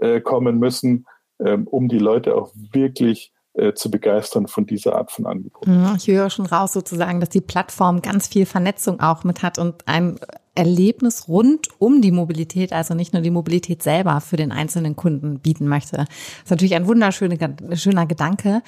hinkommen 0.00 0.58
müssen, 0.58 1.06
ähm, 1.44 1.66
um 1.66 1.88
die 1.88 1.98
Leute 1.98 2.34
auch 2.36 2.52
wirklich 2.54 3.32
zu 3.76 3.88
begeistern 3.88 4.48
von 4.48 4.66
dieser 4.66 4.96
Art 4.96 5.12
von 5.12 5.26
Angebot. 5.26 5.68
Ich 5.96 6.08
höre 6.08 6.28
schon 6.28 6.46
raus 6.46 6.72
sozusagen, 6.72 7.20
dass 7.20 7.28
die 7.28 7.40
Plattform 7.40 8.02
ganz 8.02 8.26
viel 8.26 8.46
Vernetzung 8.46 8.98
auch 8.98 9.22
mit 9.22 9.44
hat 9.44 9.60
und 9.60 9.86
ein 9.86 10.18
Erlebnis 10.56 11.28
rund 11.28 11.68
um 11.78 12.00
die 12.00 12.12
Mobilität, 12.12 12.72
also 12.72 12.94
nicht 12.94 13.12
nur 13.12 13.22
die 13.22 13.30
Mobilität 13.30 13.80
selber 13.80 14.20
für 14.20 14.36
den 14.36 14.50
einzelnen 14.50 14.96
Kunden 14.96 15.38
bieten 15.38 15.68
möchte. 15.68 15.98
Das 15.98 16.06
ist 16.44 16.50
natürlich 16.50 16.74
ein 16.74 16.88
wunderschöner 16.88 17.56
schöner 17.76 18.06
Gedanke. 18.06 18.62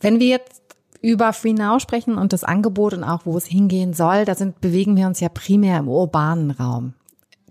Wenn 0.00 0.20
wir 0.20 0.28
jetzt 0.28 0.62
über 1.02 1.32
FreeNow 1.32 1.80
sprechen 1.80 2.16
und 2.16 2.32
das 2.32 2.44
Angebot 2.44 2.94
und 2.94 3.04
auch 3.04 3.26
wo 3.26 3.36
es 3.36 3.46
hingehen 3.46 3.92
soll, 3.92 4.24
da 4.24 4.34
sind, 4.34 4.60
bewegen 4.60 4.96
wir 4.96 5.06
uns 5.06 5.20
ja 5.20 5.28
primär 5.28 5.78
im 5.78 5.88
urbanen 5.88 6.50
Raum. 6.50 6.94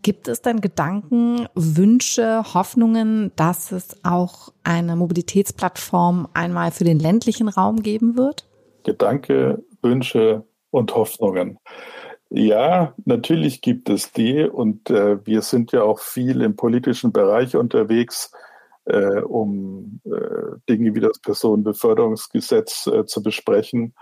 Gibt 0.03 0.27
es 0.27 0.41
denn 0.41 0.61
Gedanken, 0.61 1.47
Wünsche, 1.53 2.43
Hoffnungen, 2.53 3.31
dass 3.35 3.71
es 3.71 4.03
auch 4.03 4.51
eine 4.63 4.95
Mobilitätsplattform 4.95 6.27
einmal 6.33 6.71
für 6.71 6.83
den 6.83 6.99
ländlichen 6.99 7.47
Raum 7.47 7.83
geben 7.83 8.17
wird? 8.17 8.47
Gedanke, 8.83 9.63
Wünsche 9.83 10.43
und 10.71 10.95
Hoffnungen. 10.95 11.59
Ja, 12.29 12.95
natürlich 13.05 13.61
gibt 13.61 13.89
es 13.89 14.11
die 14.11 14.43
und 14.43 14.89
äh, 14.89 15.23
wir 15.25 15.41
sind 15.41 15.71
ja 15.71 15.83
auch 15.83 15.99
viel 15.99 16.41
im 16.41 16.55
politischen 16.55 17.11
Bereich 17.11 17.55
unterwegs, 17.55 18.31
äh, 18.85 19.19
um 19.19 19.99
äh, 20.05 20.57
Dinge 20.69 20.95
wie 20.95 21.01
das 21.01 21.19
Personenbeförderungsgesetz 21.19 22.87
äh, 22.87 23.05
zu 23.05 23.21
besprechen. 23.21 23.93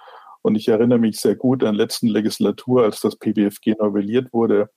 Und 0.44 0.56
ich 0.56 0.68
erinnere 0.70 1.00
mich 1.00 1.20
sehr 1.20 1.36
gut 1.36 1.64
an 1.64 1.76
letzten 1.76 2.08
Legislatur, 2.08 2.84
als 2.84 3.02
das 3.02 3.18
PBFG 3.18 3.76
novelliert 3.80 4.32
wurde, 4.32 4.70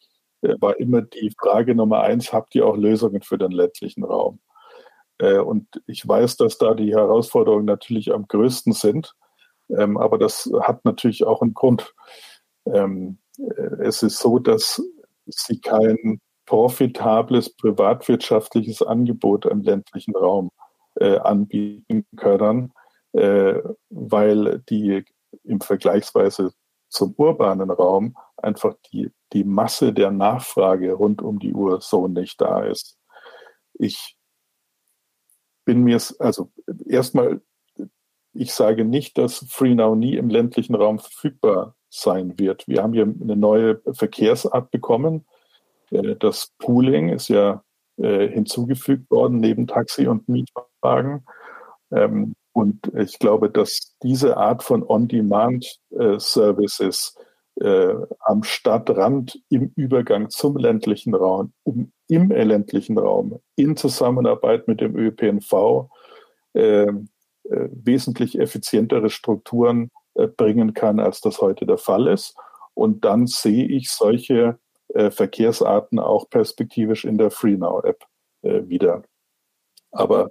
war 0.61 0.78
immer 0.78 1.02
die 1.02 1.33
Frage 1.38 1.74
Nummer 1.74 2.00
eins, 2.00 2.33
habt 2.33 2.55
ihr 2.55 2.66
auch 2.66 2.76
Lösungen 2.76 3.22
für 3.22 3.38
den 3.38 3.52
ländlichen 3.52 4.05
Raum? 4.05 4.40
Äh, 5.18 5.38
und 5.38 5.66
ich 5.87 6.07
weiß, 6.07 6.37
dass 6.37 6.59
da 6.59 6.74
die 6.74 6.92
Herausforderungen 6.92 7.64
natürlich 7.64 8.12
am 8.12 8.26
größten 8.26 8.72
sind, 8.72 9.14
ähm, 9.70 9.96
aber 9.96 10.18
das 10.18 10.50
hat 10.62 10.85
natürlich 10.85 11.24
auch 11.24 11.42
einen 11.42 11.55
Grund. 11.55 11.94
Ähm, 12.66 13.18
äh, 13.38 13.85
es 13.85 14.02
ist 14.02 14.18
so, 14.18 14.38
dass 14.38 14.83
sie 15.26 15.61
kein 15.61 16.20
profitables 16.46 17.55
privatwirtschaftliches 17.55 18.83
Angebot 18.83 19.46
im 19.46 19.62
ländlichen 19.62 20.14
Raum 20.16 20.50
äh, 20.96 21.18
anbieten 21.18 22.05
können, 22.16 22.72
weil 23.14 24.62
die 24.70 25.05
im 25.44 25.61
Vergleichsweise 25.61 26.55
zum 26.92 27.14
urbanen 27.16 27.70
Raum 27.70 28.16
einfach 28.37 28.74
die, 28.92 29.11
die 29.33 29.44
Masse 29.44 29.92
der 29.92 30.11
Nachfrage 30.11 30.92
rund 30.92 31.22
um 31.22 31.38
die 31.38 31.55
Uhr 31.55 31.81
so 31.81 32.07
nicht 32.07 32.40
da 32.40 32.62
ist. 32.64 32.98
Ich 33.74 34.16
bin 35.64 35.83
mir, 35.85 36.00
also 36.18 36.50
erstmal, 36.87 37.40
ich 38.35 38.52
sage 38.52 38.85
nicht, 38.85 39.16
dass 39.16 39.46
FreeNow 39.48 39.96
nie 39.96 40.16
im 40.16 40.28
ländlichen 40.28 40.74
Raum 40.74 40.98
verfügbar 40.98 41.76
sein 41.88 42.38
wird. 42.38 42.68
Wir 42.68 42.83
haben 42.83 42.92
hier 42.92 43.05
eine 43.05 43.37
neue 43.37 43.81
Verkehrsart 43.92 44.70
bekommen. 44.70 45.26
Äh, 45.90 46.16
das 46.16 46.52
Pooling 46.59 47.09
ist 47.11 47.28
ja 47.28 47.64
äh, 47.96 48.28
hinzugefügt 48.28 49.11
worden 49.11 49.40
neben 49.40 49.66
Taxi 49.66 50.07
und 50.07 50.28
Mietwagen. 50.28 51.24
Ähm, 51.90 52.35
und 52.52 52.92
ich 52.96 53.18
glaube, 53.18 53.50
dass 53.50 53.96
diese 54.02 54.36
Art 54.36 54.62
von 54.62 54.82
On-Demand-Services 54.82 57.16
äh, 57.60 57.94
am 58.20 58.42
Stadtrand 58.42 59.40
im 59.48 59.72
Übergang 59.76 60.30
zum 60.30 60.56
ländlichen 60.56 61.14
Raum, 61.14 61.52
um 61.64 61.92
im 62.08 62.30
ländlichen 62.30 62.98
Raum 62.98 63.40
in 63.56 63.76
Zusammenarbeit 63.76 64.68
mit 64.68 64.80
dem 64.80 64.96
ÖPNV 64.96 65.88
äh, 66.54 66.84
äh, 66.84 66.94
wesentlich 67.44 68.38
effizientere 68.38 69.10
Strukturen 69.10 69.90
äh, 70.14 70.26
bringen 70.26 70.74
kann, 70.74 71.00
als 71.00 71.20
das 71.20 71.40
heute 71.40 71.66
der 71.66 71.78
Fall 71.78 72.06
ist. 72.06 72.34
Und 72.74 73.04
dann 73.04 73.26
sehe 73.26 73.66
ich 73.66 73.90
solche 73.90 74.58
äh, 74.88 75.10
Verkehrsarten 75.10 75.98
auch 75.98 76.28
perspektivisch 76.30 77.04
in 77.04 77.18
der 77.18 77.30
FreeNow-App 77.30 78.04
äh, 78.42 78.68
wieder. 78.68 79.02
Aber 79.90 80.30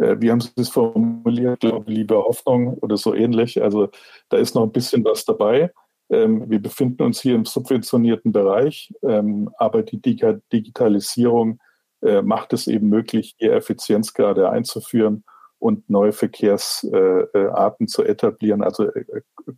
äh, 0.00 0.20
wie 0.20 0.30
haben 0.30 0.40
Sie 0.40 0.50
es 0.56 0.70
formuliert? 0.70 1.60
Glaube, 1.60 1.90
liebe 1.90 2.16
Hoffnung 2.16 2.74
oder 2.78 2.96
so 2.96 3.14
ähnlich. 3.14 3.62
Also 3.62 3.88
da 4.30 4.38
ist 4.38 4.54
noch 4.54 4.62
ein 4.62 4.72
bisschen 4.72 5.04
was 5.04 5.24
dabei. 5.24 5.72
Ähm, 6.10 6.50
wir 6.50 6.60
befinden 6.60 7.02
uns 7.02 7.20
hier 7.20 7.34
im 7.34 7.44
subventionierten 7.44 8.32
Bereich, 8.32 8.92
ähm, 9.02 9.50
aber 9.58 9.82
die 9.82 10.00
Digitalisierung 10.00 11.60
äh, 12.02 12.22
macht 12.22 12.52
es 12.52 12.66
eben 12.66 12.88
möglich, 12.88 13.36
hier 13.38 13.52
Effizienzgrade 13.52 14.50
einzuführen 14.50 15.24
und 15.58 15.88
neue 15.90 16.12
Verkehrsarten 16.12 17.86
zu 17.86 18.02
etablieren. 18.02 18.62
Also 18.62 18.84
äh, 18.84 19.04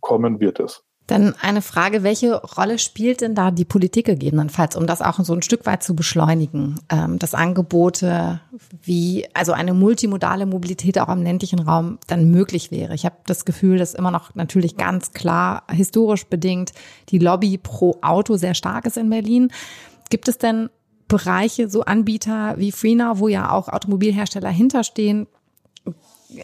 kommen 0.01 0.39
wird 0.39 0.59
es. 0.59 0.83
Dann 1.07 1.35
eine 1.41 1.61
Frage, 1.61 2.03
welche 2.03 2.35
Rolle 2.35 2.79
spielt 2.79 3.19
denn 3.19 3.35
da 3.35 3.51
die 3.51 3.65
Politik 3.65 4.05
gegebenenfalls, 4.05 4.77
um 4.77 4.87
das 4.87 5.01
auch 5.01 5.19
so 5.19 5.33
ein 5.33 5.41
Stück 5.41 5.65
weit 5.65 5.83
zu 5.83 5.95
beschleunigen, 5.95 6.79
ähm, 6.89 7.19
dass 7.19 7.33
Angebote 7.33 8.39
wie, 8.81 9.25
also 9.33 9.51
eine 9.51 9.73
multimodale 9.73 10.45
Mobilität 10.45 10.97
auch 10.99 11.09
im 11.09 11.21
ländlichen 11.21 11.59
Raum 11.59 11.99
dann 12.07 12.31
möglich 12.31 12.71
wäre? 12.71 12.95
Ich 12.95 13.03
habe 13.03 13.17
das 13.25 13.43
Gefühl, 13.43 13.79
dass 13.79 13.93
immer 13.93 14.11
noch 14.11 14.33
natürlich 14.35 14.77
ganz 14.77 15.11
klar 15.11 15.63
historisch 15.69 16.25
bedingt 16.25 16.71
die 17.09 17.19
Lobby 17.19 17.57
pro 17.57 17.97
Auto 18.01 18.37
sehr 18.37 18.53
stark 18.53 18.85
ist 18.85 18.95
in 18.95 19.09
Berlin. 19.09 19.51
Gibt 20.09 20.29
es 20.29 20.37
denn 20.37 20.69
Bereiche, 21.09 21.69
so 21.69 21.81
Anbieter 21.81 22.55
wie 22.57 22.71
FreeNow, 22.71 23.19
wo 23.19 23.27
ja 23.27 23.51
auch 23.51 23.67
Automobilhersteller 23.67 24.49
hinterstehen, 24.49 25.27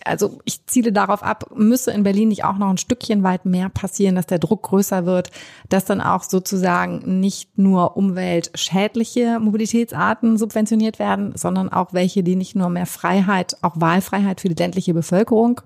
also 0.05 0.39
ich 0.45 0.65
ziele 0.65 0.91
darauf 0.91 1.23
ab, 1.23 1.51
müsse 1.55 1.91
in 1.91 2.03
Berlin 2.03 2.29
nicht 2.29 2.43
auch 2.43 2.57
noch 2.57 2.69
ein 2.69 2.77
Stückchen 2.77 3.23
weit 3.23 3.45
mehr 3.45 3.69
passieren, 3.69 4.15
dass 4.15 4.25
der 4.25 4.39
Druck 4.39 4.63
größer 4.63 5.05
wird, 5.05 5.31
dass 5.69 5.85
dann 5.85 6.01
auch 6.01 6.23
sozusagen 6.23 7.19
nicht 7.19 7.57
nur 7.57 7.97
umweltschädliche 7.97 9.39
Mobilitätsarten 9.39 10.37
subventioniert 10.37 10.99
werden, 10.99 11.33
sondern 11.35 11.69
auch 11.69 11.93
welche, 11.93 12.23
die 12.23 12.35
nicht 12.35 12.55
nur 12.55 12.69
mehr 12.69 12.85
Freiheit, 12.85 13.57
auch 13.61 13.75
Wahlfreiheit 13.75 14.41
für 14.41 14.49
die 14.49 14.61
ländliche 14.61 14.93
Bevölkerung 14.93 15.61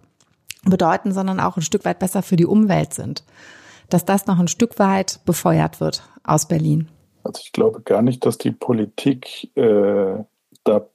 bedeuten, 0.65 1.12
sondern 1.12 1.39
auch 1.39 1.57
ein 1.57 1.62
Stück 1.62 1.86
weit 1.86 1.99
besser 1.99 2.21
für 2.21 2.36
die 2.36 2.45
Umwelt 2.45 2.93
sind. 2.93 3.23
Dass 3.89 4.05
das 4.05 4.27
noch 4.27 4.39
ein 4.39 4.47
Stück 4.47 4.79
weit 4.79 5.19
befeuert 5.25 5.79
wird 5.79 6.03
aus 6.23 6.47
Berlin. 6.47 6.88
Also 7.23 7.41
ich 7.43 7.51
glaube 7.51 7.81
gar 7.81 8.01
nicht, 8.01 8.25
dass 8.25 8.38
die 8.38 8.51
Politik 8.51 9.55
äh, 9.55 10.23
da 10.63 10.88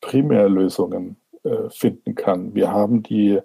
Primärlösungen 0.00 1.16
äh, 1.25 1.25
finden 1.70 2.14
kann. 2.14 2.54
Wir 2.54 2.72
haben 2.72 3.02
die, 3.02 3.40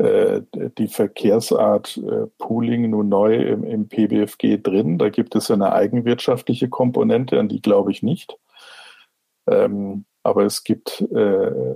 äh, 0.00 0.42
die 0.78 0.88
Verkehrsart 0.88 1.98
äh, 1.98 2.26
Pooling 2.38 2.88
nun 2.88 3.10
neu 3.10 3.34
im, 3.36 3.64
im 3.64 3.86
PBFG 3.86 4.56
drin. 4.62 4.96
Da 4.96 5.10
gibt 5.10 5.36
es 5.36 5.50
eine 5.50 5.72
eigenwirtschaftliche 5.72 6.70
Komponente, 6.70 7.38
an 7.38 7.48
die 7.48 7.60
glaube 7.60 7.90
ich 7.90 8.02
nicht. 8.02 8.38
Ähm, 9.46 10.06
aber 10.22 10.44
es 10.44 10.64
gibt 10.64 11.02
äh, 11.02 11.74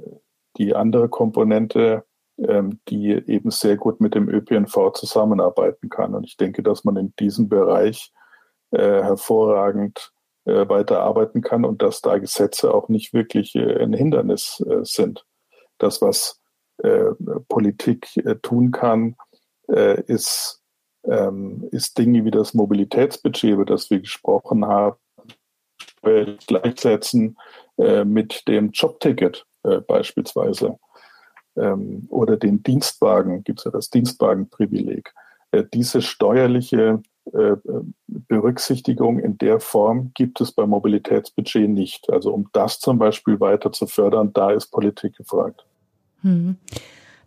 die 0.56 0.74
andere 0.74 1.10
Komponente, 1.10 2.04
ähm, 2.38 2.80
die 2.88 3.10
eben 3.10 3.50
sehr 3.50 3.76
gut 3.76 4.00
mit 4.00 4.14
dem 4.14 4.28
ÖPNV 4.28 4.92
zusammenarbeiten 4.94 5.90
kann. 5.90 6.14
Und 6.14 6.24
ich 6.24 6.38
denke, 6.38 6.62
dass 6.62 6.84
man 6.84 6.96
in 6.96 7.12
diesem 7.18 7.50
Bereich 7.50 8.10
äh, 8.70 9.02
hervorragend 9.02 10.12
äh, 10.46 10.66
weiterarbeiten 10.66 11.42
kann 11.42 11.66
und 11.66 11.82
dass 11.82 12.00
da 12.00 12.16
Gesetze 12.16 12.72
auch 12.72 12.88
nicht 12.88 13.12
wirklich 13.12 13.54
äh, 13.54 13.82
ein 13.82 13.92
Hindernis 13.92 14.64
äh, 14.66 14.82
sind 14.82 15.26
das, 15.84 16.02
was 16.02 16.40
äh, 16.78 17.12
Politik 17.48 18.16
äh, 18.16 18.36
tun 18.36 18.72
kann, 18.72 19.16
äh, 19.68 20.02
ist, 20.02 20.62
ähm, 21.04 21.68
ist 21.70 21.96
Dinge 21.98 22.24
wie 22.24 22.30
das 22.30 22.54
Mobilitätsbudget, 22.54 23.52
über 23.52 23.64
das 23.64 23.90
wir 23.90 24.00
gesprochen 24.00 24.66
haben, 24.66 24.96
gleichsetzen 26.46 27.38
äh, 27.78 28.04
mit 28.04 28.46
dem 28.48 28.70
Jobticket 28.72 29.46
äh, 29.62 29.80
beispielsweise 29.80 30.78
ähm, 31.56 32.06
oder 32.10 32.36
den 32.36 32.62
Dienstwagen, 32.62 33.44
gibt 33.44 33.60
es 33.60 33.64
ja 33.64 33.70
das 33.70 33.90
Dienstwagenprivileg. 33.90 35.14
Äh, 35.52 35.64
diese 35.72 36.02
steuerliche 36.02 37.02
Berücksichtigung 38.06 39.18
in 39.18 39.38
der 39.38 39.58
Form 39.58 40.10
gibt 40.12 40.42
es 40.42 40.52
beim 40.52 40.68
Mobilitätsbudget 40.68 41.70
nicht. 41.70 42.10
Also 42.10 42.34
um 42.34 42.50
das 42.52 42.80
zum 42.80 42.98
Beispiel 42.98 43.40
weiter 43.40 43.72
zu 43.72 43.86
fördern, 43.86 44.34
da 44.34 44.50
ist 44.50 44.66
Politik 44.66 45.16
gefragt. 45.16 45.64
Hm. 46.24 46.56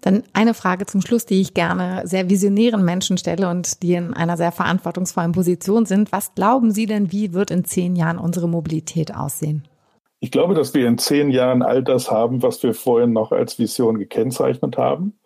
Dann 0.02 0.24
eine 0.34 0.54
Frage 0.54 0.86
zum 0.86 1.02
Schluss, 1.02 1.26
die 1.26 1.42
ich 1.42 1.54
gerne 1.54 2.02
sehr 2.06 2.30
visionären 2.30 2.86
Menschen 2.86 3.18
stelle 3.18 3.50
und 3.50 3.82
die 3.82 3.94
in 3.94 4.14
einer 4.14 4.38
sehr 4.38 4.52
verantwortungsvollen 4.52 5.32
Position 5.32 5.86
sind. 5.86 6.12
Was 6.12 6.36
glauben 6.36 6.72
Sie 6.72 6.86
denn, 6.86 7.12
wie 7.12 7.34
wird 7.34 7.52
in 7.52 7.66
zehn 7.66 7.96
Jahren 7.96 8.20
unsere 8.20 8.48
Mobilität 8.48 9.16
aussehen? 9.16 9.68
Ich 10.20 10.32
glaube, 10.32 10.54
dass 10.54 10.74
wir 10.74 10.88
in 10.88 10.98
zehn 10.98 11.30
Jahren 11.30 11.62
all 11.62 11.84
das 11.84 12.12
haben, 12.12 12.42
was 12.42 12.62
wir 12.64 12.74
vorhin 12.74 13.14
noch 13.14 13.32
als 13.32 13.60
Vision 13.60 14.00
gekennzeichnet 14.00 14.78
haben. 14.78 15.20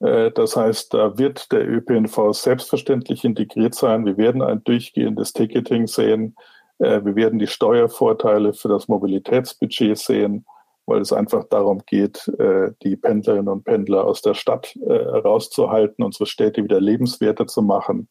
Äh, 0.00 0.30
das 0.32 0.56
heißt, 0.56 0.92
da 0.94 1.18
wird 1.18 1.50
der 1.52 1.68
ÖPNV 1.68 2.32
selbstverständlich 2.32 3.24
integriert 3.24 3.74
sein. 3.74 4.06
Wir 4.06 4.16
werden 4.16 4.42
ein 4.42 4.62
durchgehendes 4.64 5.32
Ticketing 5.32 5.86
sehen. 5.86 6.36
Äh, 6.78 7.04
wir 7.04 7.16
werden 7.16 7.38
die 7.38 7.46
Steuervorteile 7.46 8.52
für 8.52 8.68
das 8.68 8.88
Mobilitätsbudget 8.88 9.98
sehen 9.98 10.44
weil 10.86 11.00
es 11.00 11.12
einfach 11.12 11.44
darum 11.44 11.82
geht, 11.86 12.28
äh, 12.38 12.72
die 12.82 12.96
Pendlerinnen 12.96 13.48
und 13.48 13.64
Pendler 13.64 14.04
aus 14.04 14.22
der 14.22 14.34
Stadt 14.34 14.76
äh, 14.76 14.92
rauszuhalten, 14.92 16.04
unsere 16.04 16.26
Städte 16.26 16.62
wieder 16.62 16.80
lebenswerter 16.80 17.46
zu 17.46 17.62
machen. 17.62 18.08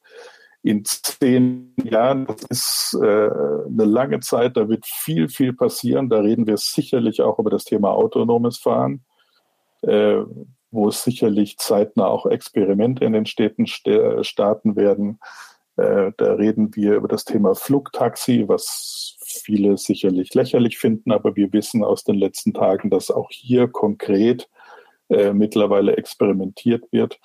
In 0.64 0.86
zehn 0.86 1.76
Jahren, 1.84 2.26
das 2.26 2.44
ist 2.50 2.98
äh, 3.02 3.06
eine 3.06 3.86
lange 3.86 4.22
Zeit, 4.22 4.56
da 4.58 4.70
wird 4.70 4.86
viel, 4.86 5.28
viel 5.28 5.54
passieren. 5.54 6.10
Da 6.10 6.20
reden 6.20 6.48
wir 6.48 6.58
sicherlich 6.58 7.22
auch 7.22 7.38
über 7.38 7.50
das 7.50 7.66
Thema 7.66 7.92
autonomes 7.92 8.58
Fahren, 8.58 9.04
wo 9.82 10.88
es 10.88 11.04
sicherlich 11.04 11.58
zeitnah 11.58 12.08
auch 12.08 12.26
Experimente 12.26 13.04
in 13.04 13.12
den 13.12 13.26
Städten 13.26 13.68
starten 13.68 14.78
werden. 14.78 15.20
Da 15.76 16.14
reden 16.18 16.74
wir 16.74 16.96
über 16.96 17.10
das 17.10 17.26
Thema 17.26 17.54
Flugtaxi, 17.54 18.46
was 18.48 19.18
viele 19.42 19.78
sicherlich 19.78 20.34
lächerlich 20.34 20.78
finden, 20.78 21.12
aber 21.12 21.36
wir 21.36 21.52
wissen 21.54 21.84
aus 21.84 22.04
den 22.04 22.16
letzten 22.16 22.54
Tagen, 22.54 22.90
dass 22.90 23.12
auch 23.12 23.30
hier 23.32 23.68
konkret 23.68 24.50
äh, 25.10 25.34
mittlerweile 25.34 25.98
experimentiert 25.98 26.86
wird. 26.92 27.20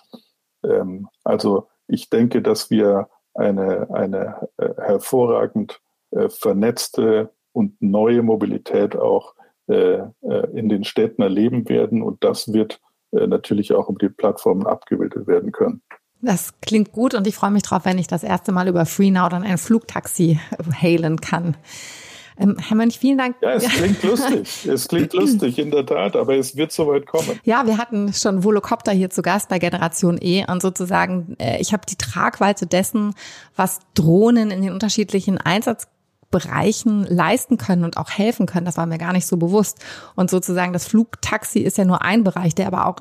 Ähm, 0.64 1.08
also 1.24 1.68
ich 1.86 2.10
denke, 2.10 2.42
dass 2.42 2.70
wir 2.70 3.08
eine, 3.34 3.88
eine 3.90 4.48
äh, 4.56 4.74
hervorragend 4.76 5.80
äh, 6.10 6.28
vernetzte 6.28 7.30
und 7.52 7.80
neue 7.80 8.22
Mobilität 8.22 8.96
auch 8.96 9.34
äh, 9.68 9.98
äh, 10.22 10.50
in 10.54 10.68
den 10.68 10.84
Städten 10.84 11.22
erleben 11.22 11.68
werden 11.68 12.02
und 12.02 12.24
das 12.24 12.52
wird 12.52 12.80
äh, 13.12 13.26
natürlich 13.26 13.72
auch 13.74 13.88
um 13.88 13.98
die 13.98 14.08
Plattformen 14.08 14.66
abgebildet 14.66 15.26
werden 15.26 15.52
können. 15.52 15.82
Das 16.20 16.54
klingt 16.60 16.92
gut 16.92 17.14
und 17.14 17.26
ich 17.26 17.36
freue 17.36 17.50
mich 17.50 17.62
drauf, 17.62 17.84
wenn 17.84 17.98
ich 17.98 18.08
das 18.08 18.24
erste 18.24 18.50
Mal 18.52 18.68
über 18.68 18.86
FreeNow 18.86 19.28
dann 19.28 19.44
ein 19.44 19.58
Flugtaxi 19.58 20.40
hailen 20.80 21.20
kann. 21.20 21.56
Ähm, 22.40 22.56
Herr 22.58 22.76
Mönch, 22.76 22.98
vielen 22.98 23.18
Dank. 23.18 23.36
Ja, 23.42 23.52
es 23.52 23.68
klingt 23.68 24.02
lustig. 24.02 24.66
Es 24.66 24.88
klingt 24.88 25.12
lustig, 25.14 25.58
in 25.58 25.70
der 25.70 25.84
Tat, 25.84 26.14
aber 26.16 26.36
es 26.36 26.56
wird 26.56 26.72
soweit 26.72 27.06
kommen. 27.06 27.38
Ja, 27.44 27.66
wir 27.66 27.78
hatten 27.78 28.12
schon 28.12 28.44
Volocopter 28.44 28.92
hier 28.92 29.10
zu 29.10 29.22
Gast 29.22 29.48
bei 29.48 29.58
Generation 29.58 30.18
E 30.20 30.44
und 30.48 30.62
sozusagen, 30.62 31.36
äh, 31.38 31.60
ich 31.60 31.72
habe 31.72 31.82
die 31.88 31.96
Tragweite 31.96 32.66
dessen, 32.66 33.14
was 33.56 33.80
Drohnen 33.94 34.50
in 34.50 34.62
den 34.62 34.72
unterschiedlichen 34.72 35.38
Einsatz 35.38 35.88
Bereichen 36.30 37.04
leisten 37.04 37.56
können 37.56 37.84
und 37.84 37.96
auch 37.96 38.10
helfen 38.10 38.46
können. 38.46 38.66
Das 38.66 38.76
war 38.76 38.86
mir 38.86 38.98
gar 38.98 39.12
nicht 39.12 39.26
so 39.26 39.36
bewusst. 39.36 39.78
Und 40.14 40.30
sozusagen 40.30 40.72
das 40.72 40.86
Flugtaxi 40.86 41.60
ist 41.60 41.78
ja 41.78 41.84
nur 41.84 42.02
ein 42.02 42.22
Bereich, 42.22 42.54
der 42.54 42.66
aber 42.66 42.86
auch 42.86 43.00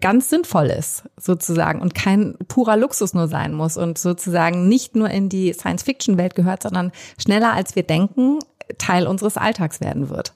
ganz 0.00 0.28
sinnvoll 0.28 0.66
ist, 0.66 1.04
sozusagen, 1.18 1.80
und 1.80 1.94
kein 1.94 2.36
purer 2.48 2.76
Luxus 2.76 3.14
nur 3.14 3.28
sein 3.28 3.54
muss 3.54 3.76
und 3.76 3.96
sozusagen 3.96 4.68
nicht 4.68 4.96
nur 4.96 5.08
in 5.08 5.28
die 5.28 5.52
Science-Fiction-Welt 5.52 6.34
gehört, 6.34 6.62
sondern 6.62 6.92
schneller 7.18 7.52
als 7.52 7.74
wir 7.74 7.84
denken, 7.84 8.38
Teil 8.78 9.06
unseres 9.06 9.36
Alltags 9.36 9.80
werden 9.80 10.10
wird 10.10 10.34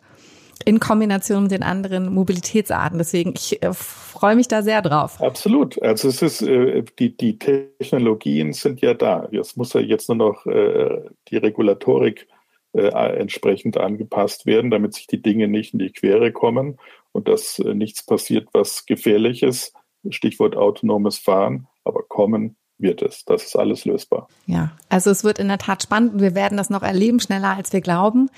in 0.65 0.81
Kombination 0.81 1.45
mit 1.45 1.53
den 1.53 1.63
anderen 1.63 2.13
Mobilitätsarten. 2.13 2.99
Deswegen, 2.99 3.35
ich 3.37 3.63
äh, 3.63 3.73
freue 3.73 4.37
mich 4.37 4.49
da 4.49 4.63
sehr 4.63 4.83
drauf. 4.83 5.21
Absolut. 5.21 5.81
Also 5.83 6.09
es 6.09 6.23
ist, 6.23 6.43
äh, 6.43 6.85
die, 6.99 7.17
die 7.17 7.39
Technologien 7.39 8.53
sind 8.53 8.81
ja 8.81 8.95
da. 8.95 9.29
Es 9.33 9.57
muss 9.57 9.73
ja 9.75 9.81
jetzt 9.81 10.09
nur 10.09 10.17
noch 10.17 10.47
äh, 10.47 11.03
die 11.29 11.37
Regulatorik 11.37 12.27
entsprechend 12.73 13.79
angepasst 13.79 14.45
werden, 14.45 14.71
damit 14.71 14.93
sich 14.93 15.07
die 15.07 15.23
Dinge 15.23 15.49
nicht 15.49 15.73
in 15.73 15.79
die 15.79 15.93
Quere 15.93 16.31
kommen 16.31 16.79
und 17.13 17.27
dass 17.27 17.59
nichts 17.59 18.05
passiert, 18.05 18.49
was 18.53 18.85
gefährlich 18.85 19.43
ist. 19.43 19.73
Stichwort 20.11 20.57
autonomes 20.57 21.17
Fahren, 21.17 21.69
aber 21.85 22.03
kommen 22.03 22.57
wird 22.79 23.03
es. 23.03 23.25
Das 23.25 23.45
ist 23.45 23.57
alles 23.57 23.85
lösbar. 23.85 24.29
Ja, 24.47 24.73
also 24.89 25.11
es 25.11 25.25
wird 25.25 25.39
in 25.39 25.49
der 25.49 25.59
Tat 25.59 25.83
spannend 25.83 26.15
und 26.15 26.21
wir 26.21 26.35
werden 26.35 26.59
das 26.59 26.71
noch 26.71 26.83
erleben, 26.83 27.21
schneller 27.21 27.57
als 27.57 27.73
wir 27.73 27.81
glauben. 27.81 28.29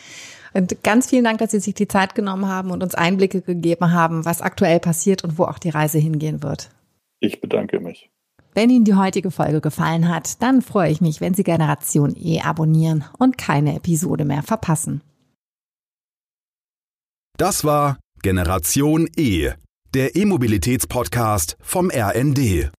Und 0.54 0.82
ganz 0.82 1.08
vielen 1.08 1.24
Dank, 1.24 1.38
dass 1.38 1.50
Sie 1.50 1.60
sich 1.60 1.74
die 1.74 1.88
Zeit 1.88 2.14
genommen 2.14 2.48
haben 2.48 2.70
und 2.70 2.82
uns 2.82 2.94
Einblicke 2.94 3.42
gegeben 3.42 3.92
haben, 3.92 4.24
was 4.24 4.40
aktuell 4.40 4.80
passiert 4.80 5.24
und 5.24 5.38
wo 5.38 5.44
auch 5.44 5.58
die 5.58 5.70
Reise 5.70 5.98
hingehen 5.98 6.42
wird. 6.42 6.70
Ich 7.20 7.40
bedanke 7.40 7.80
mich. 7.80 8.10
Wenn 8.54 8.70
Ihnen 8.70 8.84
die 8.84 8.94
heutige 8.94 9.30
Folge 9.30 9.60
gefallen 9.60 10.08
hat, 10.08 10.42
dann 10.42 10.62
freue 10.62 10.90
ich 10.90 11.00
mich, 11.00 11.20
wenn 11.20 11.34
Sie 11.34 11.44
Generation 11.44 12.16
E 12.16 12.40
abonnieren 12.40 13.04
und 13.18 13.38
keine 13.38 13.76
Episode 13.76 14.24
mehr 14.24 14.42
verpassen. 14.42 15.00
Das 17.36 17.64
war 17.64 17.98
Generation 18.22 19.08
E, 19.16 19.52
der 19.94 20.16
E-Mobilitäts-Podcast 20.16 21.56
vom 21.60 21.88
RND. 21.88 22.66